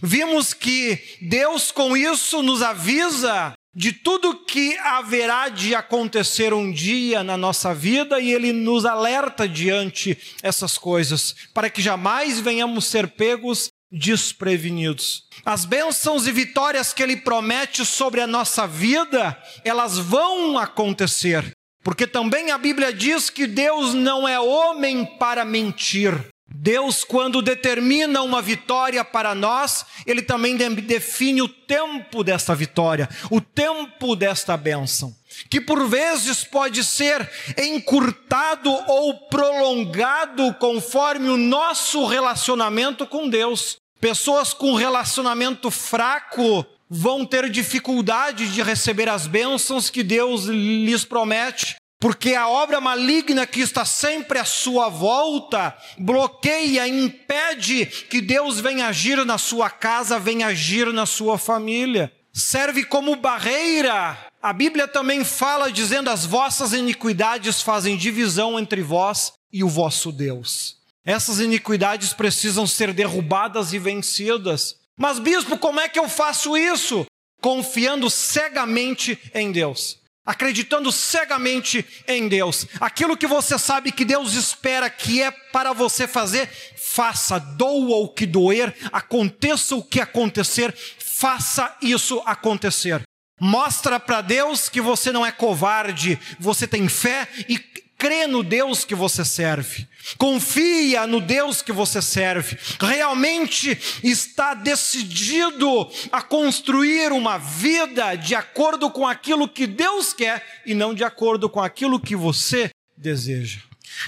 Vimos 0.02 0.52
que 0.52 1.00
Deus, 1.23 1.71
com 1.71 1.97
isso, 1.97 2.43
nos 2.43 2.62
avisa 2.62 3.55
de 3.75 3.93
tudo 3.93 4.45
que 4.45 4.76
haverá 4.78 5.49
de 5.49 5.75
acontecer 5.75 6.52
um 6.52 6.73
dia 6.73 7.23
na 7.23 7.37
nossa 7.37 7.73
vida 7.73 8.19
e 8.21 8.33
ele 8.33 8.52
nos 8.52 8.85
alerta 8.85 9.49
diante 9.49 10.19
essas 10.43 10.76
coisas, 10.76 11.35
para 11.55 11.71
que 11.71 11.81
jamais 11.81 12.40
venhamos 12.40 12.87
ser 12.87 13.07
pegos 13.07 13.69
desprevenidos. 13.90 15.25
As 15.45 15.64
bênçãos 15.64 16.26
e 16.26 16.33
vitórias 16.33 16.92
que 16.92 17.02
ele 17.02 17.16
promete 17.16 17.85
sobre 17.85 18.21
a 18.21 18.26
nossa 18.26 18.66
vida, 18.66 19.37
elas 19.64 19.99
vão 19.99 20.59
acontecer. 20.59 21.50
Porque 21.83 22.07
também 22.07 22.50
a 22.50 22.59
Bíblia 22.59 22.92
diz 22.92 23.30
que 23.30 23.47
Deus 23.47 23.95
não 23.95 24.28
é 24.28 24.38
homem 24.38 25.07
para 25.18 25.45
mentir. 25.45 26.12
Deus, 26.50 27.05
quando 27.05 27.43
determina 27.43 28.23
uma 28.23 28.40
vitória 28.40 29.05
para 29.05 29.35
nós, 29.35 29.85
Ele 30.07 30.23
também 30.23 30.57
define 30.57 31.43
o 31.43 31.49
tempo 31.49 32.25
desta 32.25 32.55
vitória, 32.55 33.09
o 33.31 33.40
tempo 33.40 34.17
desta 34.17 34.57
bênção, 34.57 35.14
que 35.50 35.61
por 35.61 35.87
vezes 35.87 36.45
pode 36.45 36.83
ser 36.83 37.31
encurtado 37.57 38.71
ou 38.71 39.28
prolongado 39.28 40.55
conforme 40.55 41.28
o 41.28 41.37
nosso 41.37 42.07
relacionamento 42.07 43.07
com 43.07 43.28
Deus. 43.28 43.76
Pessoas 44.00 44.55
com 44.55 44.75
relacionamento 44.75 45.71
fraco 45.71 46.64
vão 46.88 47.26
ter 47.26 47.50
dificuldade 47.50 48.50
de 48.52 48.62
receber 48.62 49.09
as 49.09 49.26
bênçãos 49.26 49.90
que 49.90 50.02
Deus 50.02 50.45
lhes 50.45 51.05
promete, 51.05 51.76
porque 52.00 52.35
a 52.35 52.49
obra 52.49 52.81
maligna 52.81 53.45
que 53.47 53.61
está 53.61 53.85
sempre 53.85 54.38
à 54.38 54.45
sua 54.45 54.88
volta 54.88 55.76
bloqueia, 55.99 56.87
impede 56.87 57.87
que 57.87 58.21
Deus 58.21 58.61
venha 58.61 58.87
agir 58.87 59.25
na 59.25 59.37
sua 59.37 59.69
casa, 59.69 60.19
venha 60.19 60.47
agir 60.47 60.93
na 60.93 61.07
sua 61.07 61.37
família. 61.37 62.12
Serve 62.33 62.85
como 62.85 63.17
barreira. 63.17 64.17
A 64.40 64.52
Bíblia 64.52 64.87
também 64.87 65.25
fala 65.25 65.73
dizendo: 65.73 66.09
as 66.09 66.25
vossas 66.25 66.73
iniquidades 66.73 67.62
fazem 67.62 67.97
divisão 67.97 68.59
entre 68.59 68.81
vós 68.81 69.33
e 69.52 69.64
o 69.64 69.69
vosso 69.69 70.12
Deus. 70.12 70.76
Essas 71.05 71.40
iniquidades 71.40 72.12
precisam 72.12 72.67
ser 72.67 72.93
derrubadas 72.93 73.73
e 73.73 73.78
vencidas. 73.78 74.76
Mas, 74.97 75.19
bispo, 75.19 75.59
como 75.59 75.81
é 75.81 75.88
que 75.88 75.99
eu 75.99 76.09
faço 76.09 76.57
isso? 76.57 77.07
Confiando 77.40 78.11
cegamente 78.11 79.19
em 79.35 79.50
Deus 79.50 79.98
acreditando 80.28 80.92
cegamente 80.92 81.82
em 82.06 82.28
Deus. 82.28 82.66
Aquilo 82.78 83.16
que 83.16 83.26
você 83.26 83.58
sabe 83.58 83.90
que 83.90 84.04
Deus 84.04 84.35
espera 84.35 84.90
que 84.90 85.23
é 85.23 85.30
para 85.30 85.73
você 85.73 86.06
fazer, 86.06 86.50
faça, 86.76 87.38
doa 87.38 87.97
o 87.97 88.11
que 88.11 88.26
doer, 88.26 88.76
aconteça 88.92 89.75
o 89.75 89.82
que 89.82 89.99
acontecer, 89.99 90.75
faça 90.99 91.75
isso 91.80 92.23
acontecer. 92.26 93.00
Mostra 93.40 93.99
para 93.99 94.20
Deus 94.20 94.68
que 94.68 94.82
você 94.82 95.11
não 95.11 95.25
é 95.25 95.32
covarde, 95.32 96.18
você 96.38 96.66
tem 96.66 96.88
fé 96.88 97.26
e 97.49 97.58
crê 97.97 98.26
no 98.26 98.42
Deus 98.42 98.85
que 98.85 98.94
você 98.94 99.25
serve, 99.25 99.88
confia 100.17 101.07
no 101.07 101.21
Deus 101.21 101.61
que 101.61 101.73
você 101.73 102.00
serve, 102.00 102.59
realmente 102.81 103.79
está 104.03 104.55
decidido 104.55 105.91
a 106.11 106.23
construir 106.23 107.12
uma 107.12 107.38
vida 107.38 108.15
de 108.15 108.35
acordo 108.35 108.91
com 108.91 109.07
aquilo 109.07 109.49
que 109.49 109.67
Deus 109.67 110.12
quer 110.12 110.62
e 110.65 110.75
não 110.75 110.95
de 110.95 111.05
acordo 111.05 111.49
com 111.49 111.61
aquilo 111.61 112.00
que 112.00 112.17
você 112.17 112.71
deseja. 112.97 113.61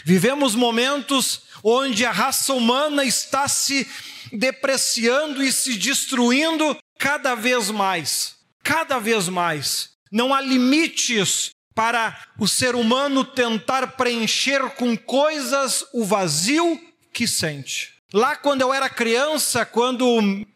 Vivemos 0.05 0.55
momentos 0.55 1.43
onde 1.63 2.05
a 2.05 2.11
raça 2.11 2.53
humana 2.53 3.05
está 3.05 3.49
se 3.49 3.87
depreciando 4.33 5.43
e 5.43 5.53
se 5.53 5.77
destruindo 5.77 6.77
cada 6.99 7.35
vez 7.35 7.71
mais, 7.71 8.37
cada 8.63 8.99
vez 8.99 9.29
mais. 9.29 9.91
Não 10.11 10.35
há 10.35 10.41
limites 10.41 11.51
para 11.75 12.17
o 12.39 12.47
ser 12.49 12.75
humano 12.75 13.25
tentar 13.25 13.87
preencher 13.97 14.71
com 14.71 14.97
coisas 14.97 15.85
o 15.93 16.05
vazio 16.05 16.81
que 17.13 17.27
sente. 17.27 17.95
Lá, 18.13 18.35
quando 18.35 18.63
eu 18.63 18.75
era 18.75 18.89
criança, 18.89 19.65
quando 19.65 20.05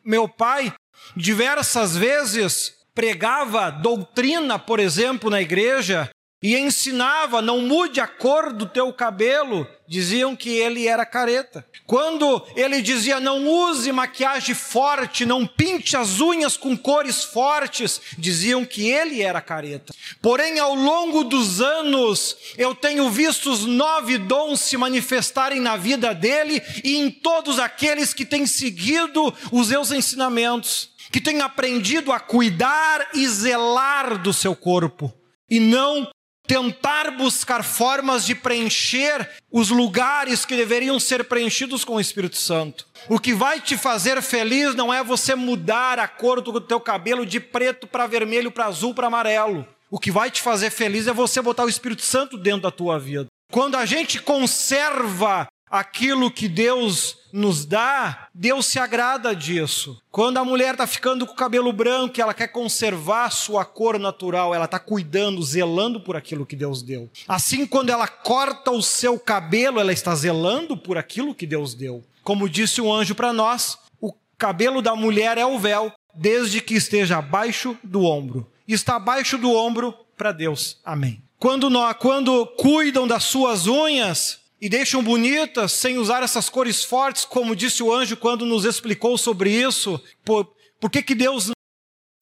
meu 0.05 0.29
pai 0.29 0.73
diversas 1.17 1.97
vezes 1.97 2.75
pregava 2.95 3.71
doutrina, 3.71 4.59
por 4.59 4.81
exemplo, 4.81 5.31
na 5.31 5.41
igreja, 5.41 6.11
e 6.45 6.59
ensinava: 6.59 7.41
não 7.41 7.63
mude 7.63 8.03
a 8.03 8.07
cor 8.07 8.53
do 8.53 8.67
teu 8.67 8.93
cabelo, 8.93 9.67
diziam 9.89 10.37
que 10.37 10.51
ele 10.51 10.87
era 10.87 11.07
careta. 11.07 11.67
Quando 11.87 12.47
ele 12.55 12.83
dizia: 12.83 13.19
não 13.19 13.49
use 13.49 13.91
maquiagem 13.91 14.55
forte, 14.55 15.25
não 15.25 15.47
pinte 15.47 15.97
as 15.97 16.21
unhas 16.21 16.55
com 16.55 16.77
cores 16.77 17.25
fortes, 17.25 17.99
diziam 18.19 18.63
que 18.63 18.91
ele 18.91 19.23
era 19.23 19.41
careta. 19.41 19.95
Porém, 20.21 20.59
ao 20.59 20.75
longo 20.75 21.25
dos 21.25 21.63
anos, 21.63 22.37
eu 22.59 22.75
tenho 22.75 23.09
visto 23.09 23.51
os 23.51 23.65
nove 23.65 24.19
dons 24.19 24.61
se 24.61 24.77
manifestarem 24.77 25.61
na 25.61 25.79
vida 25.79 26.15
dele 26.15 26.63
e 26.85 26.99
em 26.99 27.11
todos 27.11 27.59
aqueles 27.59 28.13
que 28.13 28.27
têm 28.27 28.47
seguido 28.47 29.33
os 29.51 29.69
seus 29.69 29.91
ensinamentos, 29.91 30.91
que 31.11 31.23
têm 31.23 31.41
aprendido 31.41 32.13
a 32.13 32.21
cuidar 32.21 33.09
e 33.15 33.27
zelar 33.27 34.19
do 34.19 34.31
seu 34.31 34.55
corpo 34.55 35.11
e 35.49 35.61
não 35.61 36.09
tentar 36.47 37.11
buscar 37.13 37.63
formas 37.63 38.25
de 38.25 38.35
preencher 38.35 39.31
os 39.51 39.71
lugares 39.71 40.45
que 40.45 40.57
deveriam 40.57 41.01
ser 41.01 41.25
preenchidos 41.25 41.85
com 41.85 41.95
o 41.95 42.01
Espírito 42.01 42.37
Santo. 42.37 42.87
O 43.09 43.19
que 43.19 43.35
vai 43.35 43.61
te 43.61 43.77
fazer 43.77 44.21
feliz 44.23 44.75
não 44.75 44.93
é 44.93 45.03
você 45.03 45.35
mudar 45.35 45.99
a 45.99 46.09
cor 46.09 46.41
do 46.41 46.61
teu 46.61 46.81
cabelo 46.81 47.25
de 47.25 47.41
preto 47.41 47.87
para 47.87 48.07
vermelho, 48.07 48.51
para 48.51 48.67
azul, 48.67 48.95
para 48.95 49.07
amarelo. 49.07 49.67
O 49.91 49.99
que 49.99 50.11
vai 50.11 50.31
te 50.31 50.43
fazer 50.43 50.71
feliz 50.71 51.07
é 51.07 51.13
você 51.13 51.41
botar 51.41 51.65
o 51.65 51.69
Espírito 51.69 52.03
Santo 52.03 52.37
dentro 52.37 52.63
da 52.63 52.71
tua 52.71 52.99
vida. 52.99 53.27
Quando 53.53 53.77
a 53.77 53.87
gente 53.87 54.21
conserva 54.21 55.47
aquilo 55.75 56.31
que 56.31 56.49
Deus 56.49 57.19
nos 57.33 57.65
dá, 57.67 58.29
Deus 58.33 58.65
se 58.67 58.79
agrada 58.79 59.35
disso. 59.35 60.01
Quando 60.09 60.39
a 60.39 60.45
mulher 60.45 60.75
está 60.75 60.87
ficando 60.87 61.27
com 61.27 61.33
o 61.33 61.37
cabelo 61.37 61.73
branco 61.73 62.17
e 62.17 62.23
ela 62.23 62.33
quer 62.33 62.47
conservar 62.47 63.29
sua 63.31 63.65
cor 63.65 63.99
natural, 63.99 64.55
ela 64.55 64.67
está 64.67 64.79
cuidando, 64.79 65.43
zelando 65.43 65.99
por 65.99 66.15
aquilo 66.15 66.47
que 66.47 66.55
Deus 66.55 66.81
deu. 66.81 67.11
Assim, 67.27 67.67
quando 67.67 67.91
ela 67.91 68.07
corta 68.07 68.71
o 68.71 68.81
seu 68.81 69.19
cabelo, 69.19 69.81
ela 69.81 69.93
está 69.93 70.15
zelando 70.15 70.77
por 70.77 70.97
aquilo 70.97 71.35
que 71.35 71.45
Deus 71.45 71.75
deu. 71.75 72.05
Como 72.23 72.49
disse 72.49 72.81
um 72.81 72.93
anjo 72.93 73.17
para 73.17 73.33
nós, 73.33 73.77
o 74.01 74.15
cabelo 74.39 74.81
da 74.81 74.95
mulher 74.95 75.39
é 75.39 75.45
o 75.45 75.59
véu, 75.59 75.93
desde 76.15 76.61
que 76.61 76.75
esteja 76.75 77.19
abaixo 77.19 77.77
do 77.83 78.05
ombro. 78.05 78.49
Está 78.69 78.95
abaixo 78.95 79.37
do 79.37 79.53
ombro 79.53 79.93
para 80.17 80.31
Deus. 80.31 80.79
Amém. 80.85 81.21
Quando, 81.37 81.69
nós, 81.69 81.97
quando 81.99 82.47
cuidam 82.47 83.09
das 83.09 83.25
suas 83.25 83.67
unhas, 83.67 84.44
e 84.65 84.69
deixam 84.71 85.03
bonitas 85.03 85.73
sem 85.73 85.99
usar 85.99 86.23
essas 86.23 86.49
cores 86.49 86.83
fortes, 86.83 87.27
como 87.27 87.55
disse 87.55 87.83
o 87.83 87.93
anjo 87.93 88.17
quando 88.17 88.47
nos 88.47 88.65
explicou 88.65 89.19
sobre 89.19 89.51
isso. 89.51 90.03
Por, 90.25 90.51
por 90.81 90.91
que, 90.91 91.03
que 91.03 91.15
Deus 91.15 91.51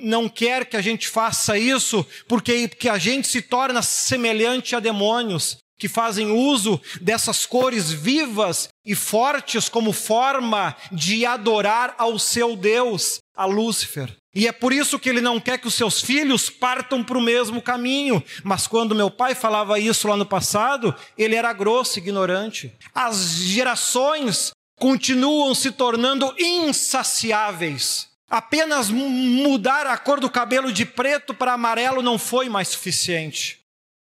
não 0.02 0.28
quer 0.28 0.66
que 0.66 0.76
a 0.76 0.82
gente 0.82 1.06
faça 1.06 1.56
isso? 1.56 2.04
Porque 2.26 2.66
que 2.66 2.88
a 2.88 2.98
gente 2.98 3.28
se 3.28 3.42
torna 3.42 3.80
semelhante 3.80 4.74
a 4.74 4.80
demônios, 4.80 5.58
que 5.78 5.86
fazem 5.86 6.32
uso 6.32 6.80
dessas 7.00 7.46
cores 7.46 7.92
vivas 7.92 8.70
e 8.84 8.96
fortes 8.96 9.68
como 9.68 9.92
forma 9.92 10.76
de 10.90 11.24
adorar 11.24 11.94
ao 11.96 12.18
seu 12.18 12.56
Deus, 12.56 13.20
a 13.34 13.44
Lúcifer. 13.44 14.14
E 14.34 14.46
é 14.48 14.52
por 14.52 14.72
isso 14.72 14.98
que 14.98 15.08
ele 15.08 15.20
não 15.20 15.38
quer 15.38 15.58
que 15.58 15.68
os 15.68 15.74
seus 15.74 16.00
filhos 16.00 16.48
partam 16.48 17.04
para 17.04 17.18
o 17.18 17.22
mesmo 17.22 17.60
caminho. 17.60 18.22
Mas 18.42 18.66
quando 18.66 18.94
meu 18.94 19.10
pai 19.10 19.34
falava 19.34 19.78
isso 19.78 20.08
lá 20.08 20.16
no 20.16 20.24
passado, 20.24 20.94
ele 21.18 21.34
era 21.34 21.52
grosso, 21.52 21.98
ignorante. 21.98 22.72
As 22.94 23.34
gerações 23.34 24.52
continuam 24.78 25.54
se 25.54 25.70
tornando 25.70 26.34
insaciáveis. 26.38 28.08
Apenas 28.28 28.88
mudar 28.88 29.86
a 29.86 29.98
cor 29.98 30.18
do 30.18 30.30
cabelo 30.30 30.72
de 30.72 30.86
preto 30.86 31.34
para 31.34 31.52
amarelo 31.52 32.00
não 32.00 32.18
foi 32.18 32.48
mais 32.48 32.68
suficiente. 32.68 33.60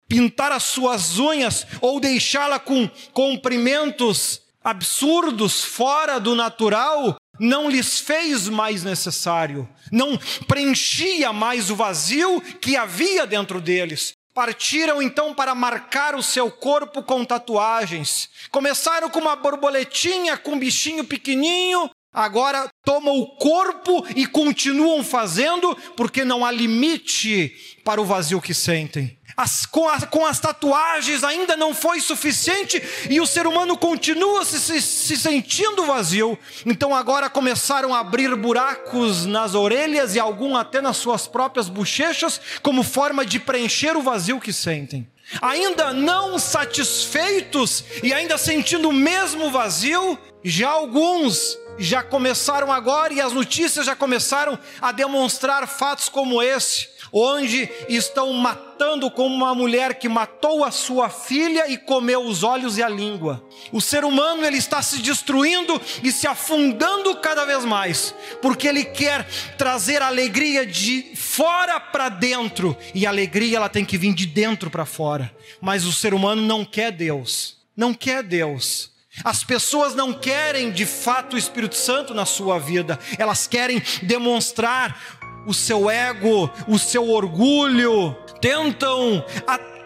Pintar 0.09 0.51
as 0.51 0.65
suas 0.65 1.19
unhas 1.21 1.65
ou 1.81 2.01
deixá-la 2.01 2.59
com 2.59 2.89
comprimentos 3.13 4.43
absurdos 4.63 5.63
fora 5.63 6.19
do 6.19 6.35
natural 6.35 7.17
não 7.39 7.69
lhes 7.69 8.01
fez 8.01 8.49
mais 8.49 8.83
necessário, 8.83 9.69
não 9.91 10.19
preenchia 10.47 11.33
mais 11.33 11.71
o 11.71 11.77
vazio 11.77 12.41
que 12.41 12.77
havia 12.77 13.27
dentro 13.27 13.61
deles. 13.61 14.13
Partiram 14.35 15.01
então 15.01 15.33
para 15.33 15.55
marcar 15.55 16.15
o 16.15 16.23
seu 16.23 16.51
corpo 16.51 17.03
com 17.03 17.25
tatuagens. 17.25 18.29
Começaram 18.51 19.09
com 19.09 19.19
uma 19.19 19.35
borboletinha, 19.35 20.37
com 20.37 20.53
um 20.53 20.59
bichinho 20.59 21.05
pequenininho, 21.05 21.91
agora 22.17 22.69
tomam 22.85 23.17
o 23.17 23.37
corpo 23.37 24.05
e 24.17 24.27
continuam 24.27 25.05
fazendo, 25.05 25.77
porque 25.97 26.25
não 26.25 26.45
há 26.45 26.51
limite 26.51 27.55
para 27.85 28.01
o 28.01 28.05
vazio 28.05 28.41
que 28.41 28.53
sentem 28.53 29.17
as, 29.37 29.67
com, 29.67 29.87
com, 30.11 30.25
as 30.25 30.41
tatuagens 30.41 31.23
ainda 31.23 31.57
não 31.57 31.75
foi 31.75 32.01
suficiente 32.01 32.83
e 33.11 33.21
o 33.21 33.27
ser 33.27 33.47
humano 33.47 33.77
continua 33.77 34.45
se, 34.47 34.59
se, 34.59 34.81
se 34.81 35.17
sentindo 35.17 35.85
vazio. 35.85 36.39
Então 36.65 36.95
agora 36.95 37.29
começaram 37.29 37.95
a 37.95 38.01
abrir 38.01 38.35
buracos 38.35 39.27
nas 39.27 39.55
orelhas 39.55 40.15
e 40.15 40.21
algum 40.21 40.57
até 40.57 40.81
nas 40.81 40.97
suas 40.97 41.29
próprias 41.29 41.69
bochechas, 41.69 42.41
como 42.63 42.83
forma 42.83 43.27
de 43.27 43.39
preencher 43.39 43.95
o 43.97 44.03
vazio 44.03 44.41
que 44.41 44.53
sentem. 44.53 45.07
Ainda 45.43 45.93
não 45.93 46.39
satisfeitos 46.39 47.85
e 48.03 48.15
ainda 48.15 48.39
sentindo 48.39 48.89
o 48.89 48.93
mesmo 48.93 49.51
vazio, 49.51 50.19
já 50.43 50.71
alguns 50.71 51.59
já 51.79 52.03
começaram 52.03 52.73
agora 52.73 53.13
e 53.13 53.21
as 53.21 53.33
notícias 53.33 53.87
já 53.87 53.97
começaram 53.97 54.59
a 54.81 54.93
demonstrar 54.93 55.67
fatos 55.67 56.09
como 56.09 56.43
esse 56.43 56.97
onde 57.13 57.69
estão 57.89 58.33
matando 58.33 59.11
como 59.11 59.35
uma 59.35 59.55
mulher 59.55 59.95
que 59.95 60.09
matou 60.09 60.65
a 60.65 60.71
sua 60.71 61.09
filha 61.09 61.69
e 61.71 61.79
comeu 61.79 62.21
os 62.21 62.43
olhos 62.43 62.79
e 62.79 62.83
a 62.83 62.89
língua. 62.89 63.43
O 63.73 63.81
ser 63.81 64.05
humano 64.05 64.45
ele 64.45 64.59
está 64.59 64.83
se 64.83 64.99
destruindo 64.99 65.81
e 66.03 66.13
se 66.13 66.27
afundando 66.27 67.17
cada 67.17 67.45
vez 67.45 67.65
mais, 67.65 68.15
porque 68.43 68.69
ele 68.69 68.85
quer 68.85 69.27
trazer 69.57 70.03
alegria 70.03 70.67
de 70.67 71.13
fora 71.17 71.81
para 71.81 72.09
dentro, 72.09 72.77
e 72.95 73.07
a 73.07 73.11
alegria 73.11 73.57
ela 73.57 73.69
tem 73.69 73.85
que 73.85 73.99
vir 73.99 74.15
de 74.15 74.27
dentro 74.27 74.71
para 74.71 74.85
fora. 74.85 75.35
Mas 75.61 75.85
o 75.85 75.93
ser 75.93 76.13
humano 76.13 76.43
não 76.43 76.65
quer 76.65 76.93
Deus. 76.93 77.57
Não 77.77 77.93
quer 77.93 78.23
Deus. 78.23 78.91
As 79.25 79.43
pessoas 79.43 79.95
não 79.95 80.13
querem 80.13 80.71
de 80.71 80.87
fato 80.87 81.35
o 81.35 81.39
Espírito 81.39 81.77
Santo 81.77 82.15
na 82.15 82.25
sua 82.25 82.59
vida, 82.59 82.99
elas 83.19 83.47
querem 83.47 83.83
demonstrar 84.03 84.99
o 85.47 85.55
seu 85.55 85.89
ego, 85.89 86.51
o 86.67 86.79
seu 86.79 87.09
orgulho, 87.09 88.17
tentam 88.41 89.25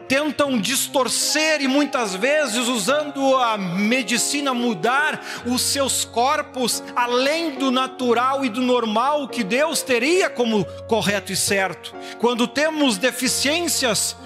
tentam 0.09 0.61
distorcer 0.61 1.63
e 1.63 1.69
muitas 1.69 2.17
vezes 2.17 2.67
usando 2.67 3.37
a 3.37 3.57
medicina 3.57 4.53
mudar 4.53 5.25
os 5.47 5.63
seus 5.63 6.05
corpos 6.05 6.83
além 6.97 7.53
do 7.53 7.71
natural 7.71 8.45
e 8.45 8.49
do 8.49 8.61
normal 8.61 9.29
que 9.29 9.45
Deus 9.45 9.83
teria 9.83 10.29
como 10.29 10.65
correto 10.89 11.33
e 11.33 11.37
certo. 11.37 11.95
Quando 12.19 12.49
temos 12.49 12.99
deficiências 12.99 14.17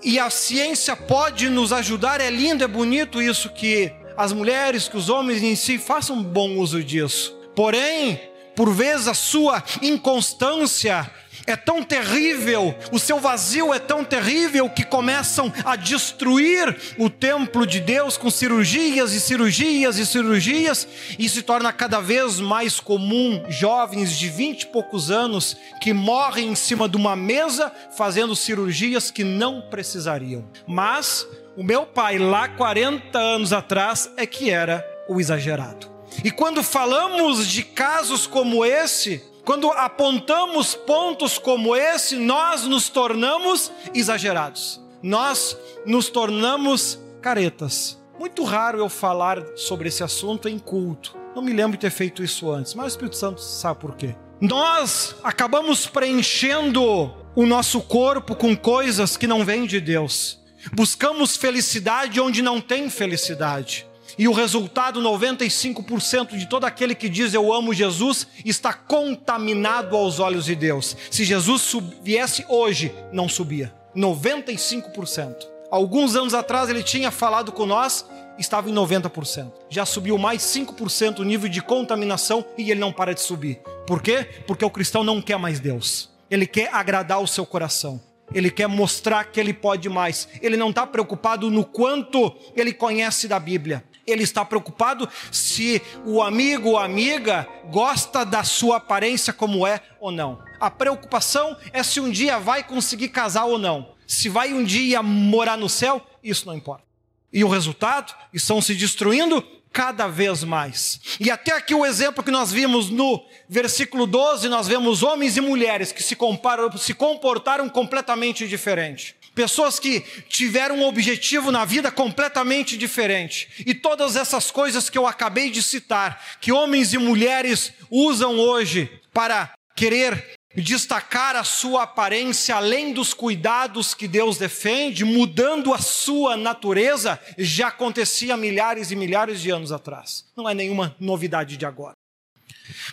e 0.00 0.16
a 0.16 0.30
ciência 0.30 0.94
pode 0.94 1.48
nos 1.48 1.72
ajudar, 1.72 2.20
é 2.20 2.30
lindo, 2.30 2.62
é 2.62 2.68
bonito 2.68 3.20
isso 3.20 3.50
que 3.50 3.92
as 4.20 4.34
mulheres, 4.34 4.86
que 4.86 4.98
os 4.98 5.08
homens 5.08 5.42
em 5.42 5.56
si 5.56 5.78
façam 5.78 6.22
bom 6.22 6.58
uso 6.58 6.84
disso. 6.84 7.34
Porém, 7.56 8.20
por 8.54 8.70
vezes 8.70 9.08
a 9.08 9.14
sua 9.14 9.64
inconstância 9.80 11.10
é 11.46 11.56
tão 11.56 11.82
terrível, 11.82 12.74
o 12.92 12.98
seu 12.98 13.18
vazio 13.18 13.72
é 13.72 13.78
tão 13.78 14.04
terrível 14.04 14.68
que 14.68 14.84
começam 14.84 15.52
a 15.64 15.76
destruir 15.76 16.76
o 16.98 17.08
templo 17.08 17.66
de 17.66 17.80
Deus 17.80 18.16
com 18.16 18.30
cirurgias 18.30 19.12
e 19.12 19.20
cirurgias 19.20 19.98
e 19.98 20.06
cirurgias, 20.06 20.86
e 21.18 21.28
se 21.28 21.42
torna 21.42 21.72
cada 21.72 22.00
vez 22.00 22.40
mais 22.40 22.80
comum 22.80 23.44
jovens 23.48 24.16
de 24.16 24.28
vinte 24.28 24.62
e 24.62 24.66
poucos 24.66 25.10
anos 25.10 25.56
que 25.80 25.92
morrem 25.92 26.48
em 26.48 26.54
cima 26.54 26.88
de 26.88 26.96
uma 26.96 27.16
mesa 27.16 27.72
fazendo 27.96 28.36
cirurgias 28.36 29.10
que 29.10 29.24
não 29.24 29.62
precisariam. 29.62 30.44
Mas 30.66 31.26
o 31.56 31.62
meu 31.62 31.84
pai, 31.84 32.18
lá 32.18 32.48
40 32.48 33.18
anos 33.18 33.52
atrás, 33.52 34.10
é 34.16 34.26
que 34.26 34.50
era 34.50 34.84
o 35.08 35.20
exagerado. 35.20 35.90
E 36.24 36.30
quando 36.30 36.62
falamos 36.62 37.46
de 37.46 37.62
casos 37.62 38.26
como 38.26 38.64
esse, 38.64 39.22
quando 39.44 39.70
apontamos 39.70 40.74
pontos 40.74 41.38
como 41.38 41.74
esse, 41.74 42.16
nós 42.16 42.64
nos 42.64 42.88
tornamos 42.88 43.72
exagerados. 43.94 44.80
Nós 45.02 45.56
nos 45.86 46.08
tornamos 46.08 46.98
caretas. 47.22 47.98
Muito 48.18 48.44
raro 48.44 48.78
eu 48.78 48.88
falar 48.88 49.42
sobre 49.56 49.88
esse 49.88 50.02
assunto 50.02 50.48
em 50.48 50.58
culto. 50.58 51.16
Não 51.34 51.42
me 51.42 51.52
lembro 51.52 51.72
de 51.72 51.78
ter 51.78 51.90
feito 51.90 52.22
isso 52.22 52.50
antes, 52.50 52.74
mas 52.74 52.86
o 52.86 52.88
Espírito 52.88 53.16
Santo 53.16 53.40
sabe 53.40 53.80
por 53.80 53.96
quê. 53.96 54.14
Nós 54.40 55.14
acabamos 55.22 55.86
preenchendo 55.86 57.14
o 57.34 57.46
nosso 57.46 57.80
corpo 57.80 58.34
com 58.34 58.56
coisas 58.56 59.16
que 59.16 59.26
não 59.26 59.44
vêm 59.44 59.64
de 59.66 59.80
Deus. 59.80 60.38
Buscamos 60.72 61.36
felicidade 61.36 62.20
onde 62.20 62.42
não 62.42 62.60
tem 62.60 62.90
felicidade. 62.90 63.86
E 64.18 64.28
o 64.28 64.32
resultado, 64.32 65.00
95% 65.00 66.36
de 66.36 66.46
todo 66.46 66.64
aquele 66.64 66.94
que 66.94 67.08
diz 67.08 67.34
eu 67.34 67.52
amo 67.52 67.74
Jesus, 67.74 68.26
está 68.44 68.72
contaminado 68.72 69.96
aos 69.96 70.18
olhos 70.18 70.44
de 70.44 70.54
Deus. 70.54 70.96
Se 71.10 71.24
Jesus 71.24 71.74
viesse 72.02 72.44
hoje, 72.48 72.92
não 73.12 73.28
subia. 73.28 73.72
95%. 73.96 75.34
Alguns 75.70 76.16
anos 76.16 76.34
atrás 76.34 76.68
ele 76.68 76.82
tinha 76.82 77.10
falado 77.10 77.52
com 77.52 77.64
nós, 77.64 78.04
estava 78.38 78.68
em 78.68 78.74
90%. 78.74 79.52
Já 79.68 79.86
subiu 79.86 80.18
mais 80.18 80.42
5% 80.42 81.20
o 81.20 81.24
nível 81.24 81.48
de 81.48 81.62
contaminação 81.62 82.44
e 82.58 82.70
ele 82.70 82.80
não 82.80 82.92
para 82.92 83.14
de 83.14 83.20
subir. 83.20 83.60
Por 83.86 84.02
quê? 84.02 84.26
Porque 84.46 84.64
o 84.64 84.70
cristão 84.70 85.04
não 85.04 85.20
quer 85.20 85.38
mais 85.38 85.60
Deus. 85.60 86.10
Ele 86.30 86.46
quer 86.46 86.72
agradar 86.72 87.20
o 87.20 87.26
seu 87.26 87.44
coração. 87.44 88.00
Ele 88.32 88.50
quer 88.50 88.68
mostrar 88.68 89.24
que 89.24 89.40
ele 89.40 89.52
pode 89.52 89.88
mais. 89.88 90.28
Ele 90.40 90.56
não 90.56 90.70
está 90.70 90.86
preocupado 90.86 91.50
no 91.50 91.64
quanto 91.64 92.32
ele 92.56 92.72
conhece 92.72 93.26
da 93.26 93.38
Bíblia. 93.38 93.84
Ele 94.10 94.22
está 94.22 94.44
preocupado 94.44 95.08
se 95.30 95.80
o 96.04 96.22
amigo 96.22 96.70
ou 96.70 96.78
amiga 96.78 97.48
gosta 97.70 98.24
da 98.24 98.44
sua 98.44 98.76
aparência 98.76 99.32
como 99.32 99.66
é 99.66 99.80
ou 100.00 100.10
não. 100.10 100.42
A 100.58 100.70
preocupação 100.70 101.56
é 101.72 101.82
se 101.82 102.00
um 102.00 102.10
dia 102.10 102.38
vai 102.38 102.62
conseguir 102.62 103.08
casar 103.08 103.44
ou 103.44 103.58
não. 103.58 103.94
Se 104.06 104.28
vai 104.28 104.52
um 104.52 104.64
dia 104.64 105.02
morar 105.02 105.56
no 105.56 105.68
céu, 105.68 106.04
isso 106.22 106.46
não 106.46 106.54
importa. 106.54 106.84
E 107.32 107.44
o 107.44 107.48
resultado? 107.48 108.14
Estão 108.32 108.60
se 108.60 108.74
destruindo 108.74 109.40
cada 109.72 110.08
vez 110.08 110.42
mais. 110.42 111.00
E 111.20 111.30
até 111.30 111.52
aqui 111.52 111.74
o 111.74 111.86
exemplo 111.86 112.24
que 112.24 112.30
nós 112.30 112.50
vimos 112.50 112.90
no 112.90 113.24
versículo 113.48 114.06
12, 114.06 114.48
nós 114.48 114.66
vemos 114.66 115.02
homens 115.02 115.36
e 115.36 115.40
mulheres 115.40 115.92
que 115.92 116.02
se, 116.02 116.16
comparam, 116.16 116.76
se 116.76 116.92
comportaram 116.92 117.68
completamente 117.68 118.48
diferente. 118.48 119.14
Pessoas 119.34 119.78
que 119.78 120.00
tiveram 120.28 120.76
um 120.76 120.84
objetivo 120.84 121.50
na 121.50 121.64
vida 121.64 121.90
completamente 121.90 122.76
diferente. 122.76 123.64
E 123.66 123.74
todas 123.74 124.16
essas 124.16 124.50
coisas 124.50 124.90
que 124.90 124.98
eu 124.98 125.06
acabei 125.06 125.50
de 125.50 125.62
citar, 125.62 126.22
que 126.40 126.52
homens 126.52 126.92
e 126.92 126.98
mulheres 126.98 127.72
usam 127.90 128.38
hoje 128.38 128.90
para 129.12 129.52
querer 129.76 130.38
destacar 130.56 131.36
a 131.36 131.44
sua 131.44 131.84
aparência 131.84 132.56
além 132.56 132.92
dos 132.92 133.14
cuidados 133.14 133.94
que 133.94 134.08
Deus 134.08 134.36
defende, 134.36 135.04
mudando 135.04 135.72
a 135.72 135.78
sua 135.78 136.36
natureza, 136.36 137.20
já 137.38 137.68
acontecia 137.68 138.36
milhares 138.36 138.90
e 138.90 138.96
milhares 138.96 139.40
de 139.40 139.50
anos 139.50 139.70
atrás. 139.70 140.26
Não 140.36 140.48
é 140.48 140.54
nenhuma 140.54 140.96
novidade 140.98 141.56
de 141.56 141.64
agora. 141.64 141.94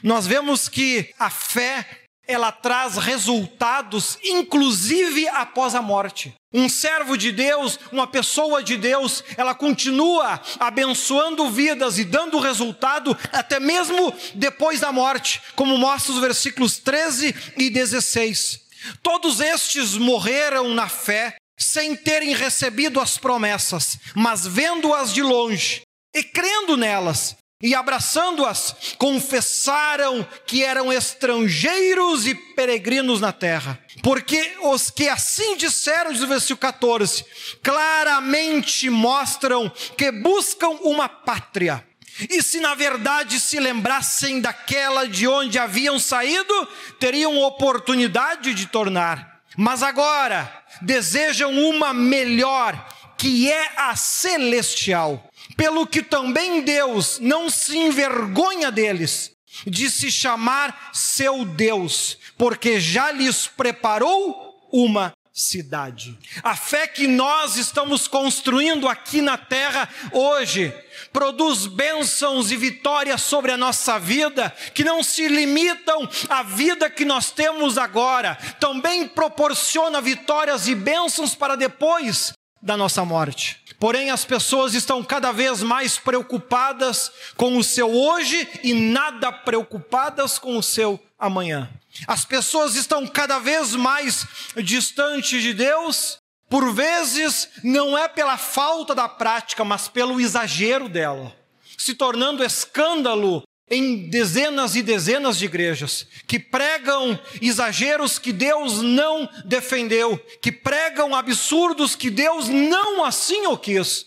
Nós 0.03 0.27
vemos 0.27 0.69
que 0.69 1.13
a 1.17 1.29
fé 1.29 2.06
ela 2.27 2.51
traz 2.51 2.97
resultados, 2.97 4.17
inclusive 4.23 5.27
após 5.29 5.73
a 5.73 5.81
morte. 5.81 6.33
Um 6.53 6.67
servo 6.67 7.17
de 7.17 7.31
Deus, 7.31 7.79
uma 7.91 8.05
pessoa 8.05 8.61
de 8.61 8.77
Deus, 8.77 9.23
ela 9.37 9.55
continua 9.55 10.41
abençoando 10.59 11.49
vidas 11.49 11.97
e 11.97 12.03
dando 12.03 12.39
resultado 12.39 13.17
até 13.31 13.59
mesmo 13.59 14.13
depois 14.35 14.79
da 14.79 14.91
morte, 14.91 15.41
como 15.55 15.77
mostra 15.77 16.13
os 16.13 16.19
versículos 16.19 16.77
13 16.77 17.33
e 17.57 17.69
16. 17.69 18.61
Todos 19.01 19.39
estes 19.39 19.95
morreram 19.95 20.69
na 20.73 20.87
fé, 20.87 21.35
sem 21.57 21.95
terem 21.95 22.33
recebido 22.35 22.99
as 22.99 23.17
promessas, 23.17 23.97
mas 24.15 24.45
vendo-as 24.45 25.13
de 25.13 25.21
longe 25.21 25.81
e 26.15 26.23
crendo 26.23 26.77
nelas 26.77 27.35
e 27.61 27.73
abraçando-as, 27.73 28.75
confessaram 28.99 30.25
que 30.45 30.63
eram 30.63 30.93
estrangeiros 30.93 32.27
e 32.27 32.35
peregrinos 32.35 33.19
na 33.19 33.31
terra. 33.31 33.79
Porque 34.03 34.55
os 34.61 34.91
que 34.91 35.09
assim 35.09 35.57
disseram, 35.57 36.13
diz 36.13 36.21
o 36.21 36.27
versículo 36.27 36.59
14, 36.59 37.25
claramente 37.63 38.89
mostram 38.91 39.71
que 39.97 40.11
buscam 40.11 40.69
uma 40.83 41.09
pátria. 41.09 41.83
E 42.29 42.43
se 42.43 42.59
na 42.59 42.75
verdade 42.75 43.39
se 43.39 43.59
lembrassem 43.59 44.39
daquela 44.39 45.07
de 45.07 45.27
onde 45.27 45.57
haviam 45.57 45.97
saído, 45.97 46.67
teriam 46.99 47.39
oportunidade 47.39 48.53
de 48.53 48.67
tornar. 48.67 49.41
Mas 49.55 49.81
agora 49.81 50.63
desejam 50.81 51.51
uma 51.51 51.91
melhor, 51.91 52.87
que 53.17 53.51
é 53.51 53.71
a 53.77 53.95
celestial 53.95 55.27
pelo 55.55 55.87
que 55.87 56.01
também 56.01 56.61
Deus 56.61 57.19
não 57.19 57.49
se 57.49 57.77
envergonha 57.77 58.71
deles, 58.71 59.31
de 59.65 59.89
se 59.89 60.11
chamar 60.11 60.91
seu 60.93 61.45
Deus, 61.45 62.17
porque 62.37 62.79
já 62.79 63.11
lhes 63.11 63.47
preparou 63.47 64.67
uma 64.71 65.13
cidade. 65.33 66.17
A 66.41 66.55
fé 66.55 66.87
que 66.87 67.07
nós 67.07 67.57
estamos 67.57 68.07
construindo 68.07 68.87
aqui 68.87 69.21
na 69.21 69.37
terra 69.37 69.87
hoje 70.11 70.73
produz 71.13 71.67
bênçãos 71.67 72.51
e 72.51 72.57
vitórias 72.57 73.21
sobre 73.21 73.51
a 73.51 73.57
nossa 73.57 73.99
vida, 73.99 74.49
que 74.73 74.83
não 74.83 75.03
se 75.03 75.27
limitam 75.27 76.09
à 76.27 76.41
vida 76.41 76.89
que 76.89 77.05
nós 77.05 77.29
temos 77.29 77.77
agora, 77.77 78.35
também 78.59 79.07
proporciona 79.07 80.01
vitórias 80.01 80.67
e 80.67 80.73
bênçãos 80.73 81.35
para 81.35 81.55
depois 81.55 82.33
da 82.67 82.75
nossa 82.75 83.05
morte. 83.05 83.63
Porém, 83.79 84.11
as 84.11 84.25
pessoas 84.25 84.73
estão 84.73 85.01
cada 85.01 85.31
vez 85.31 85.63
mais 85.63 85.97
preocupadas 85.97 87.09
com 87.37 87.57
o 87.57 87.63
seu 87.63 87.89
hoje 87.89 88.45
e 88.61 88.73
nada 88.73 89.31
preocupadas 89.31 90.37
com 90.37 90.57
o 90.57 90.61
seu 90.61 90.99
amanhã. 91.17 91.69
As 92.05 92.25
pessoas 92.25 92.75
estão 92.75 93.07
cada 93.07 93.39
vez 93.39 93.73
mais 93.73 94.27
distantes 94.57 95.41
de 95.41 95.53
Deus, 95.53 96.17
por 96.49 96.73
vezes 96.73 97.47
não 97.63 97.97
é 97.97 98.09
pela 98.09 98.37
falta 98.37 98.93
da 98.93 99.07
prática, 99.07 99.63
mas 99.63 99.87
pelo 99.87 100.19
exagero 100.19 100.89
dela, 100.89 101.33
se 101.77 101.93
tornando 101.93 102.43
escândalo 102.43 103.43
em 103.69 104.09
dezenas 104.09 104.75
e 104.75 104.81
dezenas 104.81 105.37
de 105.37 105.45
igrejas 105.45 106.07
que 106.25 106.39
pregam 106.39 107.19
exageros 107.41 108.17
que 108.17 108.31
Deus 108.31 108.81
não 108.81 109.29
defendeu, 109.45 110.17
que 110.41 110.51
pregam 110.51 111.13
absurdos 111.13 111.95
que 111.95 112.09
Deus 112.09 112.47
não 112.47 113.03
assim 113.03 113.45
o 113.47 113.57
quis, 113.57 114.05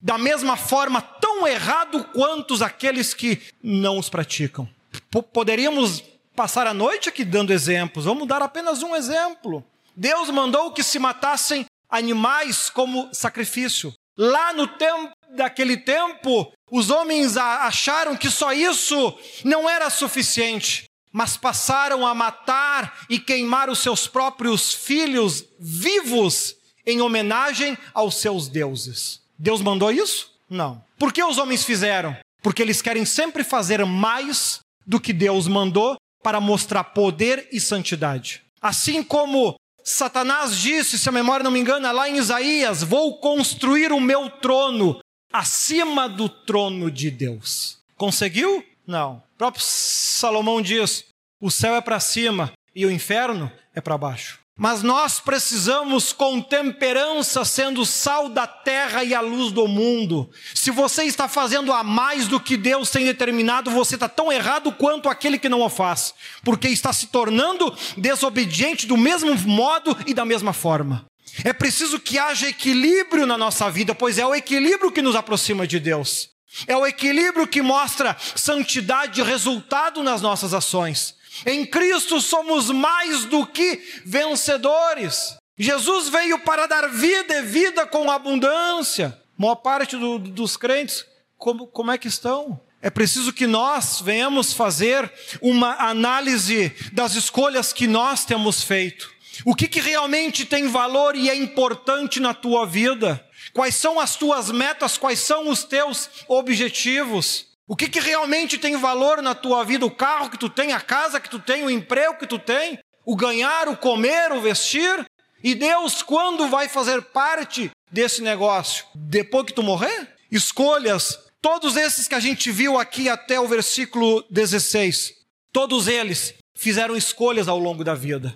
da 0.00 0.18
mesma 0.18 0.56
forma 0.56 1.00
tão 1.00 1.46
errado 1.46 2.04
quanto 2.12 2.62
aqueles 2.62 3.14
que 3.14 3.40
não 3.62 3.98
os 3.98 4.08
praticam. 4.08 4.68
P 5.10 5.22
poderíamos 5.22 6.02
passar 6.36 6.66
a 6.66 6.74
noite 6.74 7.08
aqui 7.08 7.24
dando 7.24 7.52
exemplos, 7.52 8.04
vamos 8.04 8.28
dar 8.28 8.42
apenas 8.42 8.82
um 8.82 8.94
exemplo. 8.94 9.64
Deus 9.96 10.30
mandou 10.30 10.72
que 10.72 10.82
se 10.82 10.98
matassem 10.98 11.66
animais 11.90 12.70
como 12.70 13.08
sacrifício. 13.12 13.92
Lá 14.16 14.52
no 14.52 14.66
tempo 14.66 15.12
daquele 15.30 15.76
tempo, 15.76 16.52
os 16.70 16.90
homens 16.90 17.36
acharam 17.36 18.16
que 18.16 18.30
só 18.30 18.52
isso 18.52 19.16
não 19.44 19.68
era 19.68 19.90
suficiente, 19.90 20.84
mas 21.12 21.36
passaram 21.36 22.06
a 22.06 22.14
matar 22.14 23.00
e 23.08 23.18
queimar 23.18 23.70
os 23.70 23.78
seus 23.78 24.06
próprios 24.06 24.72
filhos 24.72 25.44
vivos 25.58 26.56
em 26.86 27.00
homenagem 27.00 27.76
aos 27.94 28.16
seus 28.16 28.48
deuses. 28.48 29.20
Deus 29.38 29.60
mandou 29.60 29.90
isso? 29.90 30.30
Não. 30.48 30.82
Por 30.98 31.12
que 31.12 31.22
os 31.22 31.38
homens 31.38 31.64
fizeram? 31.64 32.16
Porque 32.42 32.62
eles 32.62 32.82
querem 32.82 33.04
sempre 33.04 33.44
fazer 33.44 33.84
mais 33.84 34.60
do 34.86 35.00
que 35.00 35.12
Deus 35.12 35.46
mandou 35.46 35.96
para 36.22 36.40
mostrar 36.40 36.84
poder 36.84 37.48
e 37.52 37.60
santidade. 37.60 38.42
Assim 38.60 39.02
como 39.02 39.54
Satanás 39.84 40.56
disse, 40.56 40.98
se 40.98 41.08
a 41.08 41.12
memória 41.12 41.44
não 41.44 41.50
me 41.50 41.60
engana, 41.60 41.92
lá 41.92 42.08
em 42.08 42.16
Isaías: 42.16 42.82
Vou 42.82 43.18
construir 43.20 43.92
o 43.92 44.00
meu 44.00 44.28
trono 44.28 44.98
acima 45.32 46.08
do 46.08 46.28
trono 46.28 46.90
de 46.90 47.10
Deus. 47.10 47.78
Conseguiu? 47.96 48.64
Não. 48.86 49.22
O 49.34 49.38
próprio 49.38 49.64
Salomão 49.64 50.62
diz: 50.62 51.04
o 51.40 51.50
céu 51.50 51.74
é 51.74 51.80
para 51.80 52.00
cima 52.00 52.52
e 52.74 52.86
o 52.86 52.90
inferno 52.90 53.50
é 53.74 53.80
para 53.80 53.98
baixo. 53.98 54.40
Mas 54.60 54.82
nós 54.82 55.20
precisamos 55.20 56.12
com 56.12 56.42
temperança, 56.42 57.44
sendo 57.44 57.86
sal 57.86 58.28
da 58.28 58.44
terra 58.44 59.04
e 59.04 59.14
a 59.14 59.20
luz 59.20 59.52
do 59.52 59.68
mundo. 59.68 60.28
Se 60.52 60.72
você 60.72 61.04
está 61.04 61.28
fazendo 61.28 61.72
a 61.72 61.84
mais 61.84 62.26
do 62.26 62.40
que 62.40 62.56
Deus 62.56 62.90
tem 62.90 63.04
determinado, 63.04 63.70
você 63.70 63.94
está 63.94 64.08
tão 64.08 64.32
errado 64.32 64.72
quanto 64.72 65.08
aquele 65.08 65.38
que 65.38 65.48
não 65.48 65.60
o 65.60 65.70
faz, 65.70 66.12
porque 66.42 66.66
está 66.66 66.92
se 66.92 67.06
tornando 67.06 67.72
desobediente 67.96 68.84
do 68.84 68.96
mesmo 68.96 69.32
modo 69.46 69.96
e 70.08 70.12
da 70.12 70.24
mesma 70.24 70.52
forma. 70.52 71.07
É 71.44 71.52
preciso 71.52 71.98
que 72.00 72.18
haja 72.18 72.48
equilíbrio 72.48 73.26
na 73.26 73.38
nossa 73.38 73.70
vida, 73.70 73.94
pois 73.94 74.18
é 74.18 74.26
o 74.26 74.34
equilíbrio 74.34 74.92
que 74.92 75.02
nos 75.02 75.16
aproxima 75.16 75.66
de 75.66 75.78
Deus. 75.78 76.30
É 76.66 76.76
o 76.76 76.86
equilíbrio 76.86 77.46
que 77.46 77.62
mostra 77.62 78.16
santidade 78.34 79.20
e 79.20 79.24
resultado 79.24 80.02
nas 80.02 80.20
nossas 80.20 80.54
ações. 80.54 81.14
Em 81.46 81.64
Cristo 81.64 82.20
somos 82.20 82.70
mais 82.70 83.24
do 83.24 83.46
que 83.46 83.80
vencedores. 84.04 85.36
Jesus 85.58 86.08
veio 86.08 86.38
para 86.40 86.66
dar 86.66 86.88
vida 86.88 87.34
e 87.34 87.42
vida 87.42 87.86
com 87.86 88.10
abundância. 88.10 89.16
Maior 89.36 89.56
parte 89.56 89.96
do, 89.96 90.18
dos 90.18 90.56
crentes, 90.56 91.04
como, 91.36 91.66
como 91.66 91.90
é 91.90 91.98
que 91.98 92.08
estão? 92.08 92.60
É 92.80 92.90
preciso 92.90 93.32
que 93.32 93.46
nós 93.46 94.00
venhamos 94.00 94.52
fazer 94.52 95.12
uma 95.40 95.74
análise 95.74 96.72
das 96.92 97.14
escolhas 97.14 97.72
que 97.72 97.86
nós 97.88 98.24
temos 98.24 98.62
feito. 98.62 99.10
O 99.44 99.54
que, 99.54 99.68
que 99.68 99.80
realmente 99.80 100.44
tem 100.44 100.66
valor 100.66 101.14
e 101.14 101.30
é 101.30 101.34
importante 101.34 102.18
na 102.18 102.34
tua 102.34 102.66
vida? 102.66 103.24
Quais 103.52 103.74
são 103.74 104.00
as 104.00 104.16
tuas 104.16 104.50
metas? 104.50 104.98
Quais 104.98 105.20
são 105.20 105.48
os 105.48 105.62
teus 105.62 106.10
objetivos? 106.26 107.46
O 107.66 107.76
que, 107.76 107.88
que 107.88 108.00
realmente 108.00 108.58
tem 108.58 108.76
valor 108.76 109.22
na 109.22 109.34
tua 109.34 109.64
vida? 109.64 109.86
O 109.86 109.90
carro 109.90 110.30
que 110.30 110.38
tu 110.38 110.48
tem, 110.48 110.72
a 110.72 110.80
casa 110.80 111.20
que 111.20 111.30
tu 111.30 111.38
tem, 111.38 111.64
o 111.64 111.70
emprego 111.70 112.18
que 112.18 112.26
tu 112.26 112.38
tem, 112.38 112.78
o 113.04 113.14
ganhar, 113.14 113.68
o 113.68 113.76
comer, 113.76 114.32
o 114.32 114.40
vestir? 114.40 115.04
E 115.42 115.54
Deus, 115.54 116.02
quando 116.02 116.48
vai 116.48 116.68
fazer 116.68 117.00
parte 117.02 117.70
desse 117.92 118.22
negócio? 118.22 118.84
Depois 118.94 119.46
que 119.46 119.52
tu 119.52 119.62
morrer? 119.62 120.14
Escolhas, 120.30 121.18
todos 121.40 121.76
esses 121.76 122.08
que 122.08 122.14
a 122.14 122.20
gente 122.20 122.50
viu 122.50 122.78
aqui 122.78 123.08
até 123.08 123.38
o 123.38 123.46
versículo 123.46 124.24
16, 124.30 125.12
todos 125.52 125.86
eles 125.86 126.34
fizeram 126.56 126.96
escolhas 126.96 127.46
ao 127.46 127.58
longo 127.58 127.84
da 127.84 127.94
vida 127.94 128.34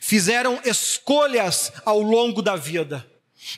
fizeram 0.00 0.60
escolhas 0.64 1.72
ao 1.84 2.00
longo 2.00 2.42
da 2.42 2.56
vida. 2.56 3.06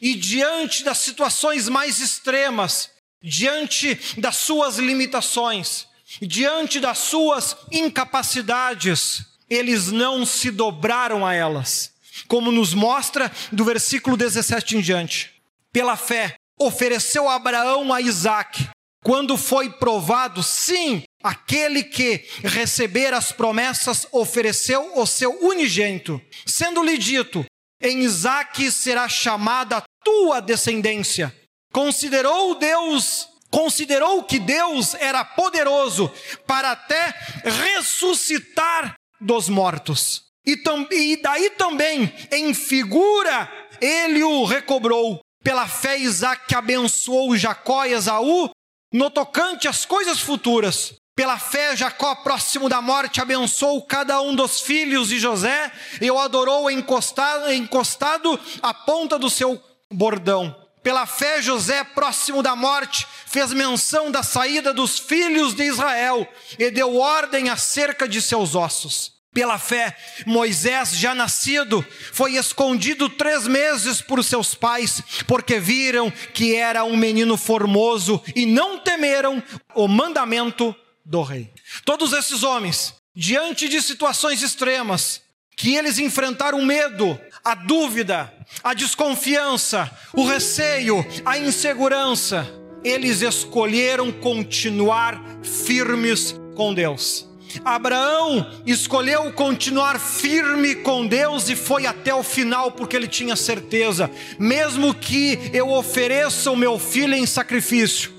E 0.00 0.14
diante 0.14 0.82
das 0.82 0.98
situações 0.98 1.68
mais 1.68 2.00
extremas, 2.00 2.90
diante 3.22 3.98
das 4.18 4.36
suas 4.36 4.78
limitações, 4.78 5.86
diante 6.20 6.80
das 6.80 6.98
suas 6.98 7.56
incapacidades, 7.70 9.24
eles 9.48 9.90
não 9.90 10.26
se 10.26 10.50
dobraram 10.50 11.24
a 11.24 11.34
elas. 11.34 11.92
Como 12.28 12.50
nos 12.50 12.74
mostra 12.74 13.30
do 13.52 13.64
versículo 13.64 14.16
17 14.16 14.76
em 14.76 14.80
diante. 14.80 15.34
Pela 15.72 15.96
fé, 15.96 16.36
ofereceu 16.58 17.28
Abraão 17.28 17.92
a 17.92 18.00
Isaac, 18.00 18.68
quando 19.06 19.36
foi 19.36 19.70
provado, 19.70 20.42
sim, 20.42 21.04
aquele 21.22 21.84
que 21.84 22.24
receber 22.42 23.14
as 23.14 23.30
promessas 23.30 24.04
ofereceu 24.10 24.98
o 24.98 25.06
seu 25.06 25.30
unigênito, 25.44 26.20
sendo-lhe 26.44 26.98
dito: 26.98 27.46
em 27.80 28.00
Isaque 28.00 28.68
será 28.68 29.08
chamada 29.08 29.80
tua 30.02 30.40
descendência. 30.40 31.32
Considerou 31.72 32.56
Deus, 32.56 33.28
considerou 33.48 34.24
que 34.24 34.40
Deus 34.40 34.94
era 34.94 35.24
poderoso 35.24 36.12
para 36.44 36.72
até 36.72 37.14
ressuscitar 37.44 38.96
dos 39.20 39.48
mortos. 39.48 40.24
E, 40.44 40.60
e 40.90 41.22
daí 41.22 41.50
também, 41.50 42.12
em 42.32 42.52
figura, 42.52 43.48
ele 43.80 44.24
o 44.24 44.44
recobrou. 44.44 45.20
Pela 45.44 45.68
fé, 45.68 45.96
Isaac 45.96 46.52
abençoou 46.52 47.36
Jacó 47.36 47.84
e 47.84 47.92
Esaú 47.92 48.50
no 48.96 49.10
tocante 49.10 49.68
às 49.68 49.84
coisas 49.84 50.18
futuras. 50.20 50.94
Pela 51.14 51.38
fé, 51.38 51.76
Jacó, 51.76 52.14
próximo 52.16 52.68
da 52.68 52.80
morte, 52.80 53.20
abençoou 53.20 53.82
cada 53.82 54.20
um 54.20 54.34
dos 54.34 54.60
filhos 54.60 55.08
de 55.08 55.18
José 55.18 55.70
e 56.00 56.10
o 56.10 56.18
adorou 56.18 56.70
encostado, 56.70 57.52
encostado 57.52 58.38
à 58.62 58.72
ponta 58.72 59.18
do 59.18 59.30
seu 59.30 59.62
bordão. 59.90 60.54
Pela 60.82 61.04
fé, 61.04 61.42
José, 61.42 61.84
próximo 61.84 62.42
da 62.42 62.54
morte, 62.54 63.06
fez 63.26 63.52
menção 63.52 64.10
da 64.10 64.22
saída 64.22 64.72
dos 64.72 64.98
filhos 64.98 65.54
de 65.54 65.64
Israel 65.64 66.26
e 66.58 66.70
deu 66.70 66.96
ordem 66.96 67.50
acerca 67.50 68.08
de 68.08 68.22
seus 68.22 68.54
ossos. 68.54 69.15
Pela 69.36 69.58
fé, 69.58 69.94
Moisés, 70.24 70.92
já 70.92 71.14
nascido, 71.14 71.84
foi 72.10 72.36
escondido 72.36 73.06
três 73.06 73.46
meses 73.46 74.00
por 74.00 74.24
seus 74.24 74.54
pais, 74.54 75.02
porque 75.26 75.60
viram 75.60 76.10
que 76.32 76.54
era 76.54 76.84
um 76.84 76.96
menino 76.96 77.36
formoso 77.36 78.22
e 78.34 78.46
não 78.46 78.78
temeram 78.78 79.42
o 79.74 79.86
mandamento 79.86 80.74
do 81.04 81.20
rei. 81.20 81.50
Todos 81.84 82.14
esses 82.14 82.42
homens, 82.42 82.94
diante 83.14 83.68
de 83.68 83.82
situações 83.82 84.40
extremas, 84.40 85.20
que 85.54 85.74
eles 85.74 85.98
enfrentaram 85.98 86.58
o 86.58 86.64
medo, 86.64 87.20
a 87.44 87.54
dúvida, 87.54 88.32
a 88.64 88.72
desconfiança, 88.72 89.90
o 90.14 90.26
receio, 90.26 91.04
a 91.26 91.36
insegurança, 91.36 92.48
eles 92.82 93.20
escolheram 93.20 94.10
continuar 94.10 95.22
firmes 95.42 96.34
com 96.54 96.72
Deus. 96.72 97.35
Abraão 97.64 98.50
escolheu 98.64 99.32
continuar 99.32 99.98
firme 99.98 100.74
com 100.74 101.06
Deus 101.06 101.48
e 101.48 101.56
foi 101.56 101.86
até 101.86 102.14
o 102.14 102.22
final 102.22 102.72
porque 102.72 102.96
ele 102.96 103.08
tinha 103.08 103.36
certeza, 103.36 104.10
mesmo 104.38 104.94
que 104.94 105.50
eu 105.52 105.70
ofereça 105.70 106.50
o 106.50 106.56
meu 106.56 106.78
filho 106.78 107.14
em 107.14 107.26
sacrifício, 107.26 108.12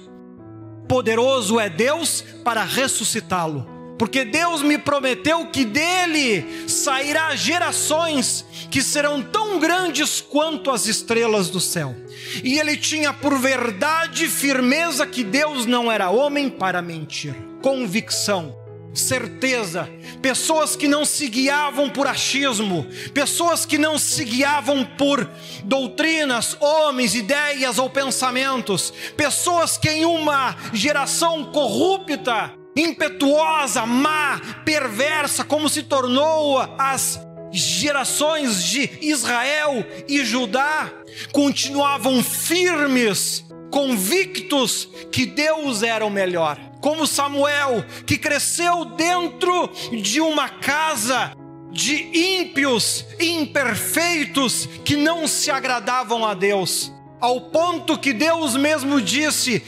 poderoso 0.87 1.59
é 1.59 1.69
Deus 1.69 2.23
para 2.43 2.63
ressuscitá-lo. 2.63 3.77
Porque 3.97 4.23
Deus 4.23 4.61
me 4.61 4.77
prometeu 4.77 5.47
que 5.47 5.65
dele 5.65 6.45
sairá 6.67 7.35
gerações 7.35 8.45
que 8.69 8.83
serão 8.83 9.23
tão 9.23 9.59
grandes 9.59 10.21
quanto 10.21 10.69
as 10.69 10.85
estrelas 10.85 11.49
do 11.49 11.59
céu. 11.59 11.95
E 12.43 12.59
ele 12.59 12.77
tinha 12.77 13.11
por 13.11 13.39
verdade 13.39 14.27
firmeza 14.27 15.07
que 15.07 15.23
Deus 15.23 15.65
não 15.65 15.91
era 15.91 16.11
homem 16.11 16.47
para 16.47 16.79
mentir. 16.79 17.35
Convicção 17.59 18.66
certeza, 18.99 19.89
pessoas 20.21 20.75
que 20.75 20.87
não 20.87 21.05
se 21.05 21.27
guiavam 21.27 21.89
por 21.89 22.07
achismo, 22.07 22.85
pessoas 23.13 23.65
que 23.65 23.77
não 23.77 23.97
se 23.97 24.23
guiavam 24.23 24.83
por 24.85 25.29
doutrinas, 25.63 26.57
homens, 26.59 27.15
ideias 27.15 27.77
ou 27.77 27.89
pensamentos, 27.89 28.93
pessoas 29.15 29.77
que 29.77 29.89
em 29.89 30.05
uma 30.05 30.55
geração 30.73 31.45
corrupta, 31.45 32.53
impetuosa, 32.75 33.85
má, 33.85 34.39
perversa, 34.63 35.43
como 35.43 35.69
se 35.69 35.83
tornou 35.83 36.59
as 36.77 37.19
gerações 37.51 38.63
de 38.63 38.89
Israel 39.01 39.85
e 40.07 40.23
Judá, 40.23 40.91
continuavam 41.31 42.23
firmes, 42.23 43.43
convictos 43.71 44.87
que 45.11 45.25
Deus 45.25 45.81
era 45.83 46.05
o 46.05 46.09
melhor 46.09 46.66
como 46.81 47.07
Samuel, 47.07 47.85
que 48.05 48.17
cresceu 48.17 48.85
dentro 48.85 49.69
de 49.91 50.21
uma 50.21 50.49
casa 50.49 51.33
de 51.71 51.95
ímpios, 52.39 53.05
imperfeitos, 53.19 54.67
que 54.83 54.95
não 54.95 55.27
se 55.27 55.51
agradavam 55.51 56.25
a 56.25 56.33
Deus, 56.33 56.91
ao 57.19 57.41
ponto 57.41 57.97
que 57.97 58.13
Deus 58.13 58.55
mesmo 58.55 59.01
disse 59.01 59.61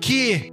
que 0.00 0.52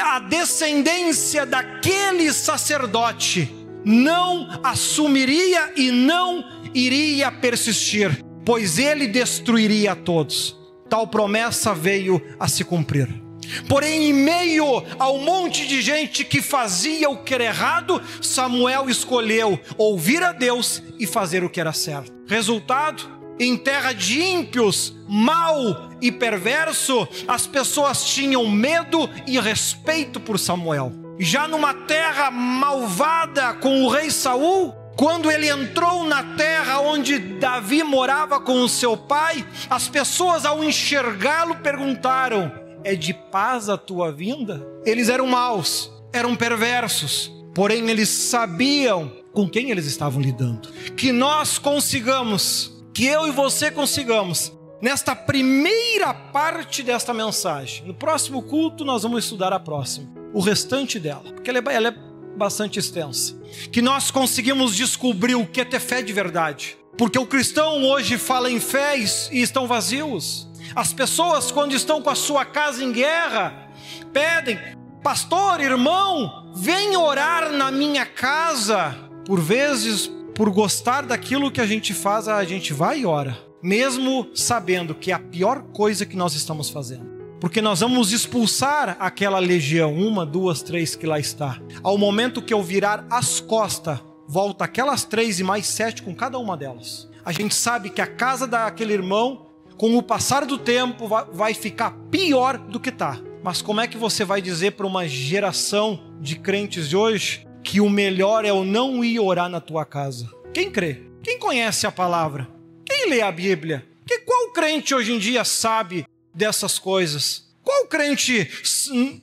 a 0.00 0.18
descendência 0.20 1.44
daquele 1.44 2.32
sacerdote 2.32 3.52
não 3.84 4.48
assumiria 4.62 5.72
e 5.76 5.90
não 5.90 6.44
iria 6.72 7.30
persistir, 7.30 8.24
pois 8.44 8.78
ele 8.78 9.06
destruiria 9.06 9.92
a 9.92 9.96
todos. 9.96 10.56
Tal 10.88 11.06
promessa 11.06 11.74
veio 11.74 12.22
a 12.38 12.48
se 12.48 12.64
cumprir. 12.64 13.23
Porém, 13.68 14.10
em 14.10 14.12
meio 14.12 14.84
ao 14.98 15.18
monte 15.18 15.66
de 15.66 15.80
gente 15.80 16.24
que 16.24 16.42
fazia 16.42 17.08
o 17.10 17.22
que 17.22 17.34
era 17.34 17.44
errado, 17.44 18.02
Samuel 18.20 18.88
escolheu 18.88 19.58
ouvir 19.76 20.22
a 20.22 20.32
Deus 20.32 20.82
e 20.98 21.06
fazer 21.06 21.44
o 21.44 21.50
que 21.50 21.60
era 21.60 21.72
certo. 21.72 22.12
Resultado: 22.26 23.08
em 23.38 23.56
terra 23.56 23.92
de 23.92 24.20
ímpios, 24.20 24.94
mau 25.08 25.90
e 26.00 26.12
perverso, 26.12 27.06
as 27.26 27.46
pessoas 27.46 28.04
tinham 28.04 28.48
medo 28.48 29.10
e 29.26 29.40
respeito 29.40 30.20
por 30.20 30.38
Samuel. 30.38 30.92
Já 31.18 31.46
numa 31.48 31.74
terra 31.74 32.30
malvada 32.30 33.54
com 33.54 33.84
o 33.84 33.88
rei 33.88 34.10
Saul, 34.10 34.72
quando 34.96 35.30
ele 35.30 35.48
entrou 35.48 36.04
na 36.04 36.22
terra 36.36 36.80
onde 36.80 37.18
Davi 37.18 37.82
morava 37.82 38.40
com 38.40 38.62
o 38.62 38.68
seu 38.68 38.96
pai, 38.96 39.44
as 39.68 39.88
pessoas 39.88 40.44
ao 40.44 40.62
enxergá-lo 40.62 41.56
perguntaram: 41.56 42.52
é 42.84 42.94
de 42.94 43.14
paz 43.14 43.68
a 43.68 43.76
tua 43.76 44.12
vinda? 44.12 44.64
Eles 44.84 45.08
eram 45.08 45.26
maus, 45.26 45.90
eram 46.12 46.36
perversos, 46.36 47.32
porém 47.54 47.88
eles 47.90 48.08
sabiam 48.08 49.10
com 49.32 49.48
quem 49.48 49.70
eles 49.70 49.86
estavam 49.86 50.20
lidando. 50.20 50.68
Que 50.96 51.10
nós 51.10 51.58
consigamos, 51.58 52.72
que 52.92 53.06
eu 53.06 53.26
e 53.26 53.30
você 53.30 53.70
consigamos, 53.70 54.52
nesta 54.80 55.16
primeira 55.16 56.12
parte 56.12 56.82
desta 56.82 57.14
mensagem. 57.14 57.86
No 57.86 57.94
próximo 57.94 58.42
culto 58.42 58.84
nós 58.84 59.02
vamos 59.02 59.24
estudar 59.24 59.52
a 59.52 59.58
próxima, 59.58 60.08
o 60.32 60.40
restante 60.40 61.00
dela, 61.00 61.32
porque 61.32 61.50
ela 61.50 61.58
é, 61.58 61.74
ela 61.74 61.88
é 61.88 61.94
bastante 62.36 62.78
extensa. 62.78 63.34
Que 63.72 63.80
nós 63.80 64.10
conseguimos 64.10 64.76
descobrir 64.76 65.34
o 65.34 65.46
que 65.46 65.60
é 65.60 65.64
ter 65.64 65.80
fé 65.80 66.02
de 66.02 66.12
verdade. 66.12 66.76
Porque 66.96 67.18
o 67.18 67.26
cristão 67.26 67.82
hoje 67.84 68.18
fala 68.18 68.50
em 68.50 68.60
fé 68.60 68.96
e 68.98 69.40
estão 69.40 69.66
vazios. 69.66 70.48
As 70.74 70.92
pessoas, 70.92 71.50
quando 71.50 71.74
estão 71.74 72.00
com 72.00 72.10
a 72.10 72.14
sua 72.14 72.44
casa 72.44 72.82
em 72.82 72.92
guerra, 72.92 73.70
pedem: 74.12 74.58
Pastor, 75.02 75.60
irmão, 75.60 76.50
vem 76.54 76.96
orar 76.96 77.52
na 77.52 77.70
minha 77.70 78.06
casa. 78.06 78.96
Por 79.26 79.40
vezes, 79.40 80.10
por 80.34 80.50
gostar 80.50 81.02
daquilo 81.02 81.50
que 81.50 81.60
a 81.60 81.66
gente 81.66 81.94
faz, 81.94 82.28
a 82.28 82.44
gente 82.44 82.72
vai 82.72 83.00
e 83.00 83.06
ora, 83.06 83.38
mesmo 83.62 84.28
sabendo 84.34 84.94
que 84.94 85.10
é 85.10 85.14
a 85.14 85.18
pior 85.18 85.62
coisa 85.72 86.04
que 86.06 86.16
nós 86.16 86.34
estamos 86.34 86.70
fazendo. 86.70 87.14
Porque 87.40 87.60
nós 87.60 87.80
vamos 87.80 88.12
expulsar 88.12 88.96
aquela 88.98 89.38
legião, 89.38 89.94
uma, 89.94 90.24
duas, 90.24 90.62
três 90.62 90.96
que 90.96 91.06
lá 91.06 91.18
está. 91.18 91.60
Ao 91.82 91.98
momento 91.98 92.40
que 92.40 92.54
eu 92.54 92.62
virar 92.62 93.06
as 93.10 93.40
costas, 93.40 94.00
volta 94.26 94.64
aquelas 94.64 95.04
três 95.04 95.38
e 95.38 95.44
mais 95.44 95.66
sete 95.66 96.02
com 96.02 96.14
cada 96.14 96.38
uma 96.38 96.56
delas. 96.56 97.08
A 97.24 97.32
gente 97.32 97.54
sabe 97.54 97.90
que 97.90 98.00
a 98.00 98.06
casa 98.06 98.46
daquele 98.46 98.94
irmão 98.94 99.46
com 99.76 99.96
o 99.96 100.02
passar 100.02 100.44
do 100.46 100.58
tempo 100.58 101.08
vai 101.32 101.54
ficar 101.54 101.90
pior 102.10 102.58
do 102.58 102.80
que 102.80 102.90
está. 102.90 103.20
Mas 103.42 103.60
como 103.60 103.80
é 103.80 103.86
que 103.86 103.98
você 103.98 104.24
vai 104.24 104.40
dizer 104.40 104.72
para 104.72 104.86
uma 104.86 105.06
geração 105.06 106.00
de 106.20 106.36
crentes 106.36 106.88
de 106.88 106.96
hoje 106.96 107.46
que 107.62 107.80
o 107.80 107.90
melhor 107.90 108.44
é 108.44 108.52
o 108.52 108.64
não 108.64 109.04
ir 109.04 109.20
orar 109.20 109.48
na 109.48 109.60
tua 109.60 109.84
casa? 109.84 110.30
Quem 110.52 110.70
crê? 110.70 111.02
Quem 111.22 111.38
conhece 111.38 111.86
a 111.86 111.92
palavra? 111.92 112.48
Quem 112.86 113.08
lê 113.08 113.20
a 113.20 113.32
Bíblia? 113.32 113.86
Que 114.06 114.20
qual 114.20 114.50
crente 114.52 114.94
hoje 114.94 115.12
em 115.12 115.18
dia 115.18 115.44
sabe 115.44 116.06
dessas 116.34 116.78
coisas? 116.78 117.44
Qual 117.62 117.86
crente 117.86 118.50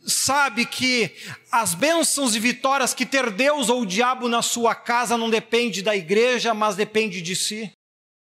sabe 0.05 0.65
que 0.65 1.11
as 1.51 1.75
bênçãos 1.75 2.35
e 2.35 2.39
vitórias 2.39 2.93
que 2.93 3.05
ter 3.05 3.29
Deus 3.29 3.69
ou 3.69 3.81
o 3.81 3.85
diabo 3.85 4.27
na 4.27 4.41
sua 4.41 4.73
casa 4.73 5.15
não 5.15 5.29
depende 5.29 5.83
da 5.83 5.95
igreja, 5.95 6.53
mas 6.53 6.75
depende 6.75 7.21
de 7.21 7.35
si? 7.35 7.71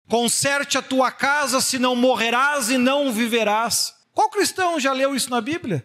Conserte 0.08 0.78
a 0.78 0.82
tua 0.82 1.10
casa, 1.10 1.60
se 1.60 1.78
não 1.78 1.94
morrerás 1.94 2.70
e 2.70 2.78
não 2.78 3.12
viverás. 3.12 3.94
Qual 4.14 4.30
cristão 4.30 4.80
já 4.80 4.92
leu 4.92 5.14
isso 5.14 5.30
na 5.30 5.40
Bíblia? 5.40 5.84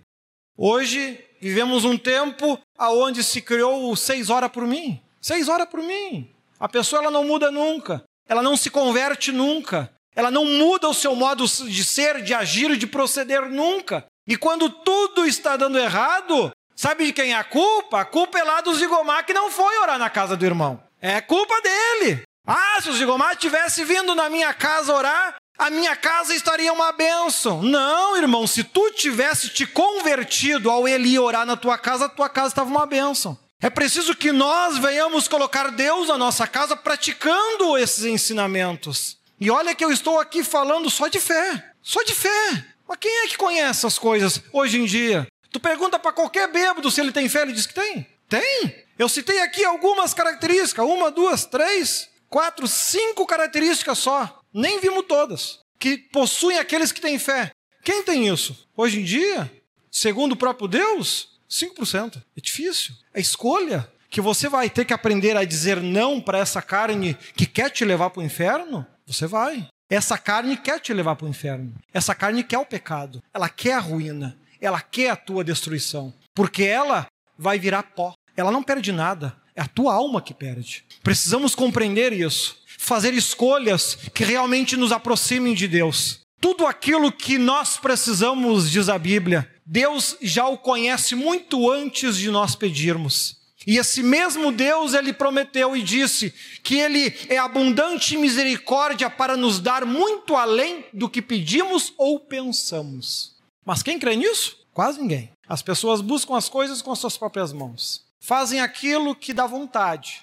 Hoje 0.58 1.20
vivemos 1.42 1.84
um 1.84 1.98
tempo 1.98 2.58
aonde 2.78 3.22
se 3.22 3.42
criou 3.42 3.92
o 3.92 3.98
seis 3.98 4.30
horas 4.30 4.50
por 4.50 4.66
mim. 4.66 5.02
Seis 5.22 5.50
horas 5.50 5.68
por 5.68 5.82
mim. 5.82 6.30
A 6.58 6.70
pessoa 6.70 7.02
ela 7.02 7.12
não 7.12 7.26
muda 7.26 7.52
nunca. 7.52 8.04
Ela 8.28 8.42
não 8.42 8.56
se 8.56 8.70
converte 8.70 9.32
nunca. 9.34 9.92
Ela 10.16 10.32
não 10.32 10.46
muda 10.46 10.88
o 10.88 10.94
seu 10.94 11.16
modo 11.16 11.46
de 11.46 11.84
ser, 11.84 12.22
de 12.22 12.34
agir, 12.34 12.78
de 12.78 12.88
proceder 12.88 13.50
nunca. 13.50 14.06
E 14.26 14.38
quando 14.38 14.70
tudo 14.70 15.26
está 15.26 15.58
dando 15.58 15.78
errado, 15.78 16.52
sabe 16.76 17.08
de 17.08 17.14
quem 17.14 17.34
é 17.34 17.36
a 17.36 17.44
culpa? 17.44 18.00
A 18.00 18.06
culpa 18.06 18.40
é 18.40 18.44
lá 18.44 18.62
do 18.62 18.74
Zigomar 18.74 19.26
que 19.26 19.34
não 19.34 19.52
foi 19.52 19.78
orar 19.80 20.00
na 20.00 20.10
casa 20.10 20.38
do 20.38 20.46
irmão. 20.46 20.82
É 21.02 21.20
culpa 21.20 21.60
dele. 21.62 22.24
Ah, 22.46 22.78
se 22.82 22.90
o 22.90 22.94
Zigomar 22.94 23.38
tivesse 23.38 23.86
vindo 23.86 24.14
na 24.14 24.30
minha 24.30 24.54
casa 24.54 24.94
orar, 24.94 25.38
a 25.58 25.70
minha 25.70 25.96
casa 25.96 26.36
estaria 26.36 26.74
uma 26.74 26.92
bênção. 26.92 27.64
Não, 27.64 28.18
irmão, 28.18 28.46
se 28.46 28.66
tu 28.66 28.92
tivesse 28.92 29.48
te 29.48 29.66
convertido 29.66 30.70
ao 30.70 30.86
ele 30.86 31.08
ir 31.08 31.20
orar 31.20 31.46
na 31.46 31.56
tua 31.56 31.78
casa, 31.78 32.06
a 32.06 32.10
tua 32.10 32.28
casa 32.28 32.50
estava 32.50 32.70
uma 32.70 32.86
bênção. 32.86 33.40
É 33.62 33.70
preciso 33.70 34.14
que 34.14 34.34
nós 34.34 34.78
venhamos 34.78 35.30
colocar 35.30 35.72
Deus 35.72 36.10
na 36.10 36.18
nossa 36.18 36.46
casa 36.46 36.76
praticando 36.76 37.78
esses 37.78 38.04
ensinamentos. 38.04 39.18
E 39.40 39.50
olha 39.50 39.74
que 39.74 39.86
eu 39.86 39.92
estou 39.92 40.20
aqui 40.20 40.44
falando 40.44 40.90
só 40.90 41.08
de 41.08 41.22
fé, 41.22 41.72
só 41.82 42.04
de 42.04 42.14
fé. 42.14 42.66
Mas 42.86 42.98
quem 43.00 43.24
é 43.24 43.28
que 43.28 43.38
conhece 43.38 43.86
essas 43.86 43.98
coisas 43.98 44.42
hoje 44.52 44.82
em 44.82 44.86
dia? 44.86 45.26
Tu 45.50 45.62
pergunta 45.62 45.98
para 45.98 46.12
qualquer 46.12 46.50
bêbado 46.50 46.92
se 46.92 47.00
ele 47.00 47.14
tem 47.14 47.30
fé, 47.30 47.44
ele 47.44 47.54
diz 47.54 47.66
que 47.66 47.74
tem. 47.74 48.06
Tem. 48.28 48.84
Eu 49.00 49.08
citei 49.08 49.40
aqui 49.40 49.64
algumas 49.64 50.14
características, 50.14 50.86
uma, 50.86 51.10
duas, 51.10 51.46
três 51.46 52.12
quatro, 52.34 52.68
cinco 52.68 53.28
características 53.28 54.00
só, 54.00 54.42
nem 54.52 54.82
vimos 54.82 55.06
todas, 55.08 55.60
que 55.78 56.00
possuem 56.12 56.58
aqueles 56.58 56.92
que 56.92 57.00
têm 57.00 57.20
fé. 57.20 57.52
Quem 57.84 58.02
tem 58.02 58.28
isso? 58.28 58.68
Hoje 58.76 59.02
em 59.02 59.04
dia, 59.04 59.52
segundo 59.92 60.32
o 60.32 60.36
próprio 60.36 60.68
Deus, 60.68 61.40
5%. 61.48 62.24
É 62.36 62.42
difícil. 62.42 62.96
É 63.14 63.22
escolha. 63.22 63.88
que 64.10 64.20
você 64.22 64.48
vai 64.48 64.68
ter 64.70 64.86
que 64.86 64.94
aprender 64.94 65.36
a 65.38 65.44
dizer 65.44 65.82
não 65.82 66.20
para 66.22 66.40
essa 66.40 66.62
carne 66.62 67.16
que 67.36 67.46
quer 67.46 67.70
te 67.70 67.86
levar 67.86 68.10
para 68.10 68.22
o 68.22 68.26
inferno? 68.26 68.86
Você 69.06 69.28
vai. 69.28 69.68
Essa 69.90 70.18
carne 70.18 70.58
quer 70.58 70.80
te 70.80 70.92
levar 70.92 71.16
para 71.16 71.26
o 71.26 71.30
inferno. 71.30 71.74
Essa 71.94 72.16
carne 72.16 72.44
quer 72.44 72.58
o 72.58 72.66
pecado. 72.66 73.22
Ela 73.32 73.50
quer 73.50 73.74
a 73.74 73.80
ruína. 73.80 74.38
Ela 74.60 74.82
quer 74.82 75.10
a 75.10 75.16
tua 75.16 75.44
destruição. 75.44 76.14
Porque 76.34 76.64
ela 76.64 77.06
vai 77.38 77.60
virar 77.60 77.84
pó. 77.84 78.14
Ela 78.36 78.52
não 78.52 78.64
perde 78.64 78.92
nada. 78.92 79.36
É 79.56 79.62
a 79.62 79.68
tua 79.68 79.94
alma 79.94 80.22
que 80.22 80.34
perde. 80.34 80.84
Precisamos 81.04 81.56
compreender 81.56 82.12
isso. 82.14 82.58
Fazer 82.78 83.14
escolhas 83.14 83.98
que 84.14 84.24
realmente 84.24 84.76
nos 84.76 84.92
aproximem 84.92 85.54
de 85.54 85.68
Deus. 85.68 86.22
Tudo 86.42 86.66
aquilo 86.66 87.12
que 87.12 87.38
nós 87.38 87.78
precisamos, 87.78 88.70
diz 88.70 88.90
a 88.90 88.98
Bíblia, 88.98 89.50
Deus 89.66 90.18
já 90.22 90.48
o 90.48 90.58
conhece 90.58 91.16
muito 91.16 91.72
antes 91.72 92.18
de 92.18 92.30
nós 92.30 92.56
pedirmos. 92.56 93.38
E 93.66 93.78
esse 93.78 94.04
mesmo 94.04 94.52
Deus, 94.52 94.94
ele 94.94 95.14
prometeu 95.14 95.76
e 95.76 95.82
disse 95.82 96.34
que 96.62 96.76
ele 96.76 97.16
é 97.30 97.38
abundante 97.38 98.16
em 98.16 98.18
misericórdia 98.18 99.10
para 99.10 99.38
nos 99.38 99.60
dar 99.60 99.86
muito 99.86 100.36
além 100.36 100.84
do 100.92 101.10
que 101.10 101.22
pedimos 101.22 101.94
ou 101.98 102.20
pensamos. 102.20 103.38
Mas 103.66 103.82
quem 103.82 103.98
crê 103.98 104.18
nisso? 104.18 104.58
Quase 104.74 105.00
ninguém. 105.00 105.32
As 105.48 105.62
pessoas 105.62 106.02
buscam 106.02 106.36
as 106.36 106.50
coisas 106.50 106.82
com 106.82 106.92
as 106.92 107.00
suas 107.00 107.16
próprias 107.16 107.54
mãos. 107.54 108.03
Fazem 108.26 108.62
aquilo 108.62 109.14
que 109.14 109.34
dá 109.34 109.46
vontade. 109.46 110.22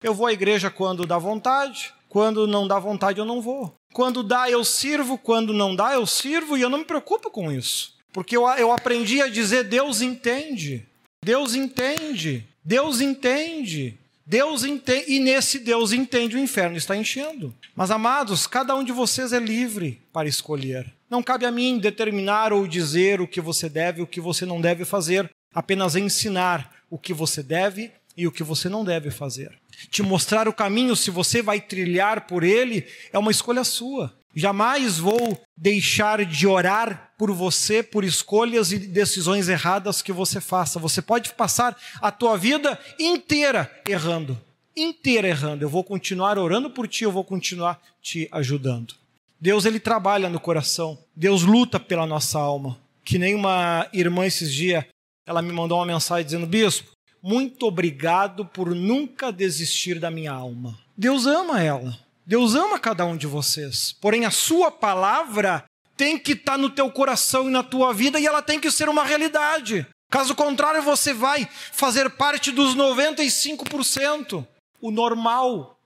Eu 0.00 0.14
vou 0.14 0.28
à 0.28 0.32
igreja 0.32 0.70
quando 0.70 1.04
dá 1.04 1.18
vontade, 1.18 1.92
quando 2.08 2.46
não 2.46 2.68
dá 2.68 2.78
vontade 2.78 3.18
eu 3.18 3.24
não 3.24 3.42
vou. 3.42 3.74
Quando 3.92 4.22
dá 4.22 4.48
eu 4.48 4.64
sirvo, 4.64 5.18
quando 5.18 5.52
não 5.52 5.74
dá 5.74 5.94
eu 5.94 6.06
sirvo 6.06 6.56
e 6.56 6.62
eu 6.62 6.70
não 6.70 6.78
me 6.78 6.84
preocupo 6.84 7.28
com 7.28 7.50
isso. 7.50 7.96
Porque 8.12 8.36
eu, 8.36 8.48
eu 8.50 8.70
aprendi 8.70 9.20
a 9.20 9.26
dizer 9.26 9.64
Deus 9.64 10.00
entende. 10.00 10.86
Deus 11.24 11.56
entende. 11.56 12.46
Deus 12.64 13.00
entende. 13.00 13.98
Deus 14.24 14.62
entende, 14.62 15.06
e 15.08 15.18
nesse 15.18 15.58
Deus 15.58 15.90
entende, 15.90 16.36
o 16.36 16.38
inferno 16.38 16.76
está 16.76 16.96
enchendo. 16.96 17.52
Mas, 17.74 17.90
amados, 17.90 18.46
cada 18.46 18.76
um 18.76 18.84
de 18.84 18.92
vocês 18.92 19.32
é 19.32 19.40
livre 19.40 20.00
para 20.12 20.28
escolher. 20.28 20.94
Não 21.10 21.20
cabe 21.20 21.46
a 21.46 21.50
mim 21.50 21.80
determinar 21.80 22.52
ou 22.52 22.64
dizer 22.64 23.20
o 23.20 23.26
que 23.26 23.40
você 23.40 23.68
deve 23.68 23.98
e 23.98 24.02
o 24.04 24.06
que 24.06 24.20
você 24.20 24.46
não 24.46 24.60
deve 24.60 24.84
fazer, 24.84 25.28
apenas 25.52 25.96
ensinar 25.96 26.79
o 26.90 26.98
que 26.98 27.14
você 27.14 27.42
deve 27.42 27.92
e 28.16 28.26
o 28.26 28.32
que 28.32 28.42
você 28.42 28.68
não 28.68 28.84
deve 28.84 29.10
fazer. 29.10 29.56
Te 29.88 30.02
mostrar 30.02 30.48
o 30.48 30.52
caminho, 30.52 30.94
se 30.94 31.10
você 31.10 31.40
vai 31.40 31.60
trilhar 31.60 32.26
por 32.26 32.42
ele, 32.42 32.86
é 33.12 33.18
uma 33.18 33.30
escolha 33.30 33.64
sua. 33.64 34.12
Jamais 34.34 34.98
vou 34.98 35.40
deixar 35.56 36.24
de 36.24 36.46
orar 36.46 37.12
por 37.18 37.32
você 37.32 37.82
por 37.82 38.04
escolhas 38.04 38.70
e 38.72 38.78
decisões 38.78 39.48
erradas 39.48 40.02
que 40.02 40.12
você 40.12 40.40
faça. 40.40 40.78
Você 40.78 41.02
pode 41.02 41.32
passar 41.32 41.76
a 42.00 42.12
tua 42.12 42.36
vida 42.36 42.78
inteira 42.98 43.70
errando, 43.88 44.40
inteira 44.76 45.28
errando. 45.28 45.64
Eu 45.64 45.68
vou 45.68 45.82
continuar 45.82 46.38
orando 46.38 46.70
por 46.70 46.86
ti, 46.86 47.04
eu 47.04 47.10
vou 47.10 47.24
continuar 47.24 47.80
te 48.00 48.28
ajudando. 48.30 48.94
Deus 49.40 49.64
ele 49.64 49.80
trabalha 49.80 50.28
no 50.28 50.38
coração. 50.38 50.98
Deus 51.16 51.42
luta 51.42 51.80
pela 51.80 52.06
nossa 52.06 52.38
alma. 52.38 52.78
Que 53.04 53.18
nem 53.18 53.34
uma 53.34 53.88
irmã 53.92 54.26
esses 54.26 54.52
dias, 54.52 54.84
ela 55.30 55.40
me 55.40 55.52
mandou 55.52 55.78
uma 55.78 55.86
mensagem 55.86 56.24
dizendo: 56.24 56.46
"Bispo, 56.46 56.90
muito 57.22 57.66
obrigado 57.66 58.44
por 58.44 58.74
nunca 58.74 59.30
desistir 59.30 60.00
da 60.00 60.10
minha 60.10 60.32
alma". 60.32 60.76
Deus 60.96 61.24
ama 61.24 61.62
ela. 61.62 61.96
Deus 62.26 62.54
ama 62.54 62.78
cada 62.78 63.04
um 63.04 63.16
de 63.16 63.26
vocês, 63.26 63.96
porém 64.00 64.24
a 64.24 64.30
sua 64.30 64.70
palavra 64.70 65.64
tem 65.96 66.18
que 66.18 66.32
estar 66.32 66.52
tá 66.52 66.58
no 66.58 66.70
teu 66.70 66.90
coração 66.90 67.48
e 67.48 67.52
na 67.52 67.62
tua 67.62 67.92
vida 67.92 68.18
e 68.18 68.26
ela 68.26 68.42
tem 68.42 68.58
que 68.58 68.70
ser 68.70 68.88
uma 68.88 69.04
realidade. 69.04 69.86
Caso 70.10 70.34
contrário, 70.34 70.82
você 70.82 71.12
vai 71.12 71.48
fazer 71.72 72.10
parte 72.10 72.50
dos 72.50 72.74
95%, 72.74 74.44
o 74.80 74.90
normal. 74.90 75.78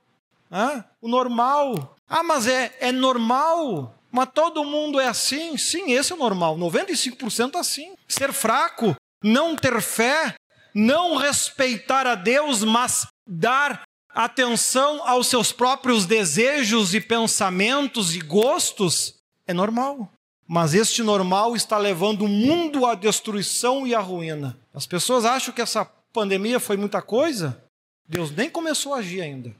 Hã? 0.50 0.84
O 1.02 1.08
normal. 1.08 1.96
Ah, 2.08 2.22
mas 2.22 2.46
é, 2.46 2.74
é 2.80 2.90
normal. 2.90 3.94
Mas 4.10 4.28
todo 4.32 4.64
mundo 4.64 5.00
é 5.00 5.08
assim? 5.08 5.56
Sim, 5.56 5.92
esse 5.92 6.12
é 6.12 6.14
o 6.14 6.18
normal. 6.18 6.56
95% 6.56 7.56
assim. 7.56 7.94
Ser 8.08 8.32
fraco, 8.32 8.94
não 9.24 9.56
ter 9.56 9.80
fé, 9.80 10.34
não 10.74 11.16
respeitar 11.16 12.06
a 12.06 12.14
Deus, 12.14 12.62
mas 12.62 13.06
dar 13.26 13.82
atenção 14.10 15.02
aos 15.08 15.28
seus 15.28 15.50
próprios 15.50 16.04
desejos 16.04 16.94
e 16.94 17.00
pensamentos 17.00 18.14
e 18.14 18.20
gostos 18.20 19.14
é 19.46 19.54
normal. 19.54 20.12
Mas 20.46 20.74
este 20.74 21.02
normal 21.02 21.56
está 21.56 21.78
levando 21.78 22.26
o 22.26 22.28
mundo 22.28 22.84
à 22.84 22.94
destruição 22.94 23.86
e 23.86 23.94
à 23.94 24.00
ruína. 24.00 24.58
As 24.74 24.86
pessoas 24.86 25.24
acham 25.24 25.54
que 25.54 25.62
essa 25.62 25.86
pandemia 26.12 26.60
foi 26.60 26.76
muita 26.76 27.00
coisa. 27.00 27.58
Deus 28.06 28.30
nem 28.30 28.50
começou 28.50 28.92
a 28.92 28.98
agir 28.98 29.22
ainda. 29.22 29.54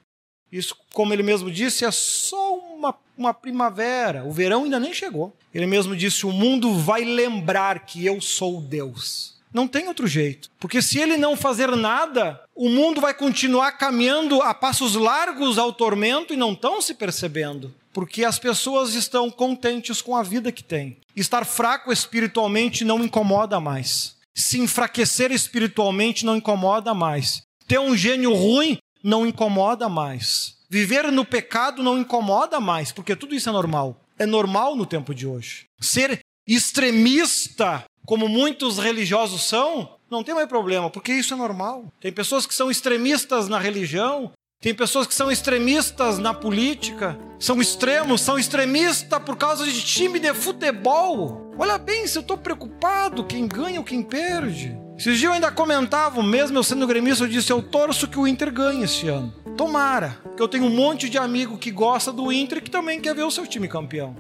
Isso, 0.53 0.77
como 0.93 1.13
ele 1.13 1.23
mesmo 1.23 1.51
disse, 1.51 1.87
é 1.87 1.91
só 1.91 2.57
uma, 2.57 2.95
uma 3.17 3.33
primavera. 3.33 4.25
O 4.25 4.31
verão 4.31 4.65
ainda 4.65 4.79
nem 4.79 4.93
chegou. 4.93 5.35
Ele 5.55 5.67
mesmo 5.67 5.97
disse: 5.97 6.27
o 6.27 6.33
mundo 6.33 6.75
vai 6.79 7.03
lembrar 7.03 7.81
que 7.81 8.05
eu 8.05 8.21
sou 8.21 8.61
Deus. 8.61 9.34
Não 9.55 9.69
tem 9.69 9.87
outro 9.87 10.09
jeito. 10.09 10.51
Porque 10.59 10.83
se 10.83 10.99
ele 10.99 11.17
não 11.17 11.37
fazer 11.37 11.69
nada, 11.77 12.43
o 12.57 12.69
mundo 12.69 13.01
vai 13.01 13.15
continuar 13.15 13.71
caminhando 13.73 14.43
a 14.43 14.53
passos 14.53 14.97
largos 14.97 15.59
ao 15.59 15.73
tormento 15.73 16.35
e 16.35 16.37
não 16.37 16.53
estão 16.53 16.83
se 16.83 16.93
percebendo. 16.93 17.73
Porque 17.93 18.25
as 18.25 18.37
pessoas 18.37 18.95
estão 18.95 19.31
contentes 19.31 20.03
com 20.03 20.17
a 20.17 20.25
vida 20.25 20.51
que 20.51 20.65
têm. 20.65 20.97
Estar 21.15 21.45
fraco 21.45 21.93
espiritualmente 21.93 22.85
não 22.85 23.05
incomoda 23.05 23.61
mais. 23.61 24.17
Se 24.35 24.59
enfraquecer 24.59 25.31
espiritualmente 25.31 26.27
não 26.27 26.37
incomoda 26.37 26.93
mais. 26.93 27.43
Ter 27.69 27.79
um 27.79 27.97
gênio 27.97 28.35
ruim 28.35 28.79
não 29.05 29.25
incomoda 29.25 29.89
mais. 29.89 30.57
Viver 30.69 31.13
no 31.13 31.25
pecado 31.25 31.85
não 31.85 31.97
incomoda 31.97 32.59
mais, 32.59 32.91
porque 32.91 33.15
tudo 33.15 33.37
isso 33.37 33.49
é 33.49 33.53
normal. 33.53 34.01
É 34.19 34.27
normal 34.27 34.75
no 34.75 34.85
tempo 34.85 35.15
de 35.15 35.25
hoje. 35.25 35.67
Ser 35.81 36.19
extremista 36.47 37.85
como 38.07 38.29
muitos 38.29 38.79
religiosos 38.79 39.45
são, 39.45 39.97
não 40.11 40.23
tem 40.23 40.35
mais 40.35 40.49
problema, 40.49 40.91
porque 40.91 41.13
isso 41.13 41.35
é 41.35 41.37
normal. 41.37 41.87
Tem 42.01 42.13
pessoas 42.13 42.47
que 42.47 42.55
são 42.55 42.71
extremistas 42.71 43.49
na 43.49 43.59
religião, 43.59 44.31
tem 44.61 44.75
pessoas 44.75 45.07
que 45.07 45.15
são 45.15 45.31
extremistas 45.31 46.19
na 46.19 46.33
política, 46.33 47.19
são 47.39 47.61
extremos, 47.61 48.21
são 48.21 48.39
extremistas 48.39 49.23
por 49.23 49.37
causa 49.37 49.67
de 49.67 49.83
time 49.83 50.19
de 50.19 50.33
futebol. 50.33 51.53
Olha 51.59 51.77
bem, 51.77 52.07
se 52.07 52.17
eu 52.17 52.23
estou 52.23 52.39
preocupado, 52.39 53.25
quem 53.25 53.47
ganha 53.47 53.79
ou 53.79 53.85
quem 53.85 54.03
perde. 54.03 54.79
Esses 54.97 55.19
dias 55.19 55.25
eu 55.25 55.33
ainda 55.33 55.51
comentava, 55.51 56.23
mesmo 56.23 56.57
eu 56.57 56.63
sendo 56.63 56.87
gremista, 56.87 57.25
eu 57.25 57.29
disse: 57.29 57.53
eu 57.53 57.61
torço 57.61 58.09
que 58.09 58.19
o 58.19 58.27
Inter 58.27 58.53
ganhe 58.53 58.85
esse 58.85 59.09
ano. 59.09 59.35
Tomara, 59.57 60.19
porque 60.23 60.43
eu 60.43 60.49
tenho 60.49 60.65
um 60.65 60.75
monte 60.75 61.09
de 61.09 61.19
amigo 61.19 61.59
que 61.59 61.71
gosta 61.71 62.13
do 62.13 62.33
Inter 62.33 62.59
e 62.59 62.61
que 62.63 62.71
também 62.71 63.01
quer 63.01 63.15
ver 63.15 63.25
o 63.25 63.31
seu 63.31 63.47
time 63.47 63.69
campeão. 63.69 64.17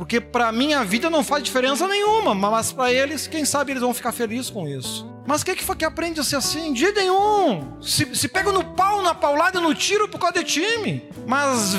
Porque 0.00 0.18
para 0.18 0.50
mim 0.50 0.72
a 0.72 0.82
vida 0.82 1.10
não 1.10 1.22
faz 1.22 1.44
diferença 1.44 1.86
nenhuma, 1.86 2.34
mas 2.34 2.72
para 2.72 2.90
eles, 2.90 3.26
quem 3.26 3.44
sabe 3.44 3.72
eles 3.72 3.82
vão 3.82 3.92
ficar 3.92 4.12
felizes 4.12 4.48
com 4.48 4.66
isso. 4.66 5.06
Mas 5.26 5.44
quem 5.44 5.54
que 5.54 5.62
foi 5.62 5.76
que 5.76 5.84
aprende 5.84 6.18
a 6.18 6.24
ser 6.24 6.36
assim? 6.36 6.72
De 6.72 6.90
nenhum. 6.90 7.76
Se, 7.82 8.16
se 8.16 8.26
pega 8.26 8.50
no 8.50 8.64
pau, 8.64 9.02
na 9.02 9.14
paulada, 9.14 9.60
no 9.60 9.74
tiro 9.74 10.08
por 10.08 10.18
causa 10.18 10.42
de 10.42 10.44
time. 10.44 11.04
Mas 11.26 11.74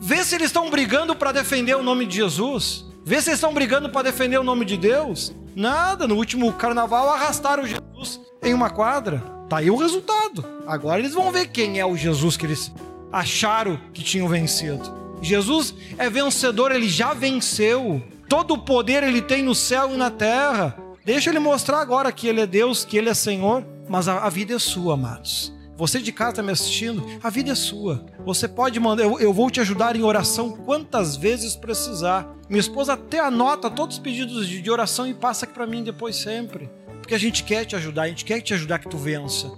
vê 0.00 0.22
se 0.22 0.36
eles 0.36 0.46
estão 0.46 0.70
brigando 0.70 1.16
para 1.16 1.32
defender 1.32 1.74
o 1.74 1.82
nome 1.82 2.06
de 2.06 2.14
Jesus. 2.14 2.84
Vê 3.04 3.20
se 3.20 3.30
eles 3.30 3.38
estão 3.38 3.52
brigando 3.52 3.90
para 3.90 4.02
defender 4.02 4.38
o 4.38 4.44
nome 4.44 4.64
de 4.64 4.76
Deus. 4.76 5.34
Nada. 5.56 6.06
No 6.06 6.14
último 6.14 6.52
carnaval 6.52 7.10
arrastaram 7.10 7.66
Jesus 7.66 8.20
em 8.40 8.54
uma 8.54 8.70
quadra. 8.70 9.18
Tá 9.48 9.56
aí 9.56 9.68
o 9.68 9.76
resultado. 9.76 10.44
Agora 10.64 11.00
eles 11.00 11.12
vão 11.12 11.32
ver 11.32 11.48
quem 11.48 11.80
é 11.80 11.84
o 11.84 11.96
Jesus 11.96 12.36
que 12.36 12.46
eles 12.46 12.72
acharam 13.12 13.80
que 13.92 14.04
tinham 14.04 14.28
vencido. 14.28 15.01
Jesus 15.22 15.74
é 15.96 16.10
vencedor, 16.10 16.72
ele 16.72 16.88
já 16.88 17.14
venceu. 17.14 18.02
Todo 18.28 18.54
o 18.54 18.58
poder 18.58 19.02
ele 19.02 19.22
tem 19.22 19.42
no 19.42 19.54
céu 19.54 19.94
e 19.94 19.96
na 19.96 20.10
terra. 20.10 20.76
Deixa 21.04 21.30
ele 21.30 21.38
mostrar 21.38 21.80
agora 21.80 22.12
que 22.12 22.26
ele 22.26 22.40
é 22.40 22.46
Deus, 22.46 22.84
que 22.84 22.96
ele 22.96 23.08
é 23.08 23.14
Senhor, 23.14 23.64
mas 23.88 24.08
a, 24.08 24.18
a 24.18 24.28
vida 24.28 24.54
é 24.54 24.58
sua, 24.58 24.94
amados. 24.94 25.52
Você 25.76 26.00
de 26.00 26.12
casa 26.12 26.30
está 26.30 26.42
me 26.42 26.52
assistindo, 26.52 27.04
a 27.22 27.30
vida 27.30 27.50
é 27.50 27.54
sua. 27.54 28.06
Você 28.24 28.46
pode 28.46 28.78
mandar, 28.78 29.02
eu, 29.02 29.18
eu, 29.18 29.32
vou 29.32 29.50
te 29.50 29.60
ajudar 29.60 29.96
em 29.96 30.02
oração 30.02 30.52
quantas 30.52 31.16
vezes 31.16 31.56
precisar. 31.56 32.32
Minha 32.48 32.60
esposa 32.60 32.92
até 32.92 33.18
anota 33.18 33.70
todos 33.70 33.96
os 33.96 34.02
pedidos 34.02 34.46
de, 34.46 34.62
de 34.62 34.70
oração 34.70 35.06
e 35.06 35.14
passa 35.14 35.44
aqui 35.44 35.54
para 35.54 35.66
mim 35.66 35.82
depois 35.82 36.16
sempre. 36.16 36.70
Porque 37.00 37.14
a 37.14 37.18
gente 37.18 37.42
quer 37.42 37.64
te 37.64 37.74
ajudar, 37.74 38.02
a 38.02 38.08
gente 38.08 38.24
quer 38.24 38.40
te 38.40 38.54
ajudar 38.54 38.78
que 38.78 38.88
tu 38.88 38.96
vença. 38.96 39.50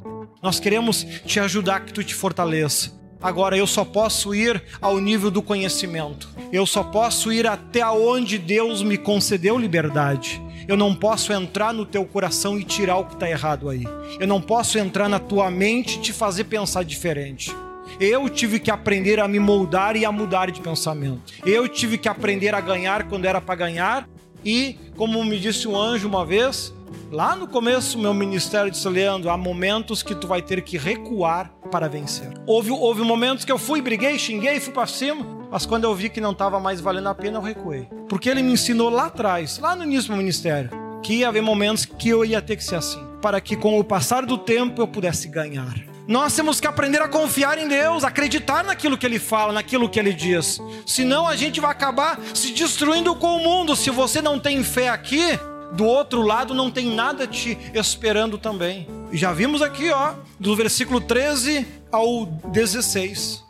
Nós 0.43 0.59
queremos 0.59 1.05
te 1.27 1.39
ajudar 1.41 1.81
que 1.81 1.93
tu 1.93 2.03
te 2.03 2.15
fortaleça. 2.15 3.04
Agora 3.25 3.57
eu 3.57 3.67
só 3.67 3.87
posso 3.87 4.35
ir 4.35 4.63
ao 4.83 5.01
nível 5.01 5.31
do 5.31 5.41
conhecimento. 5.41 6.29
Eu 6.53 6.67
só 6.67 6.85
posso 6.85 7.33
ir 7.33 7.47
até 7.47 7.83
onde 7.87 8.37
Deus 8.37 8.83
me 8.83 8.99
concedeu 8.99 9.57
liberdade. 9.57 10.43
Eu 10.69 10.77
não 10.77 10.95
posso 10.95 11.33
entrar 11.33 11.73
no 11.73 11.87
teu 11.87 12.05
coração 12.05 12.61
e 12.61 12.65
tirar 12.65 12.99
o 12.99 13.07
que 13.07 13.15
está 13.15 13.27
errado 13.27 13.71
aí. 13.71 13.85
Eu 14.21 14.27
não 14.27 14.43
posso 14.43 14.79
entrar 14.79 15.09
na 15.09 15.19
tua 15.19 15.51
mente 15.51 15.97
e 15.97 16.03
te 16.03 16.13
fazer 16.13 16.45
pensar 16.45 16.85
diferente. 16.85 17.51
Eu 17.99 18.29
tive 18.29 18.61
que 18.61 18.71
aprender 18.71 19.19
a 19.19 19.27
me 19.27 19.41
moldar 19.41 19.97
e 19.97 20.05
a 20.05 20.13
mudar 20.13 20.51
de 20.51 20.61
pensamento. 20.61 21.33
Eu 21.47 21.67
tive 21.67 21.97
que 21.97 22.11
aprender 22.11 22.55
a 22.55 22.61
ganhar 22.61 23.09
quando 23.09 23.25
era 23.25 23.41
para 23.41 23.55
ganhar 23.55 24.07
E, 24.45 24.77
como 24.95 25.25
me 25.25 25.41
disse 25.41 25.67
um 25.67 25.75
anjo 25.75 26.07
uma 26.07 26.27
vez, 26.27 26.75
lá 27.11 27.35
no 27.35 27.47
começo 27.47 27.97
do 27.97 28.03
meu 28.03 28.13
ministério, 28.13 28.71
disse 28.71 28.87
Leandro, 28.87 29.31
há 29.31 29.39
momentos 29.39 30.03
que 30.03 30.15
tu 30.15 30.27
vai 30.27 30.43
ter 30.43 30.61
que 30.61 30.77
recuar 30.77 31.51
para 31.71 31.89
vencer. 31.89 32.33
Houve, 32.47 32.71
houve 32.71 33.03
momentos 33.03 33.45
que 33.45 33.53
eu 33.53 33.59
fui, 33.59 33.81
briguei, 33.81 34.19
xinguei, 34.19 34.61
fui 34.61 34.73
para 34.73 34.87
cima, 34.87 35.25
mas 35.51 35.67
quando 35.67 35.85
eu 35.85 35.95
vi 35.95 36.09
que 36.09 36.21
não 36.21 36.33
estava 36.33 36.61
mais 36.61 36.81
valendo 36.81 37.09
a 37.09 37.15
pena, 37.15 37.39
eu 37.39 37.43
recuei. 37.43 37.89
Porque 38.09 38.29
ele 38.29 38.43
me 38.43 38.53
ensinou 38.53 38.91
lá 38.91 39.07
atrás, 39.07 39.59
lá 39.59 39.75
no 39.75 39.85
início 39.85 40.11
do 40.11 40.17
ministério, 40.17 40.71
que 41.03 41.15
ia 41.15 41.29
haver 41.29 41.43
momentos 41.43 41.85
que 41.85 42.09
eu 42.09 42.25
ia 42.25 42.41
ter 42.41 42.57
que 42.57 42.65
ser 42.65 42.77
assim, 42.77 43.05
para 43.21 43.41
que 43.41 43.57
com 43.57 43.79
o 43.79 43.85
passar 43.85 44.25
do 44.25 44.39
tempo 44.39 44.81
eu 44.81 44.89
pudesse 44.89 45.29
ganhar. 45.29 45.75
Nós 46.07 46.35
temos 46.37 46.61
que 46.61 46.67
aprender 46.67 47.01
a 47.01 47.09
confiar 47.09 47.57
em 47.57 47.67
Deus, 47.67 48.05
acreditar 48.05 48.63
naquilo 48.63 48.99
que 48.99 49.07
Ele 49.07 49.19
fala, 49.19 49.55
naquilo 49.55 49.89
que 49.89 49.99
Ele 49.99 50.13
diz. 50.13 50.61
Senão 50.85 51.27
a 51.27 51.35
gente 51.35 51.61
vai 51.61 51.71
acabar 51.71 52.21
se 52.35 52.53
destruindo 52.53 53.15
com 53.15 53.37
o 53.37 53.43
mundo. 53.43 53.75
Se 53.75 53.89
você 53.89 54.21
não 54.21 54.39
tem 54.39 54.63
fé 54.63 54.91
aqui, 54.91 55.39
do 55.73 55.85
outro 55.85 56.23
lado 56.23 56.55
não 56.55 56.71
tem 56.71 56.95
nada 56.95 57.27
te 57.27 57.59
esperando 57.75 58.39
também. 58.39 58.89
Já 59.13 59.33
vimos 59.33 59.63
aqui, 59.63 59.91
ó, 59.91 60.15
do 60.39 60.55
versículo 60.55 61.01
13 61.01 61.67
ao 61.91 62.27
16. 62.27 63.43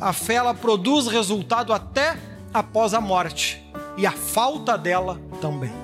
A 0.00 0.12
fé 0.12 0.34
ela 0.34 0.54
produz 0.54 1.06
resultado 1.06 1.72
até 1.72 2.16
após 2.52 2.94
a 2.94 3.00
morte, 3.00 3.62
e 3.96 4.06
a 4.06 4.12
falta 4.12 4.78
dela 4.78 5.20
também. 5.40 5.83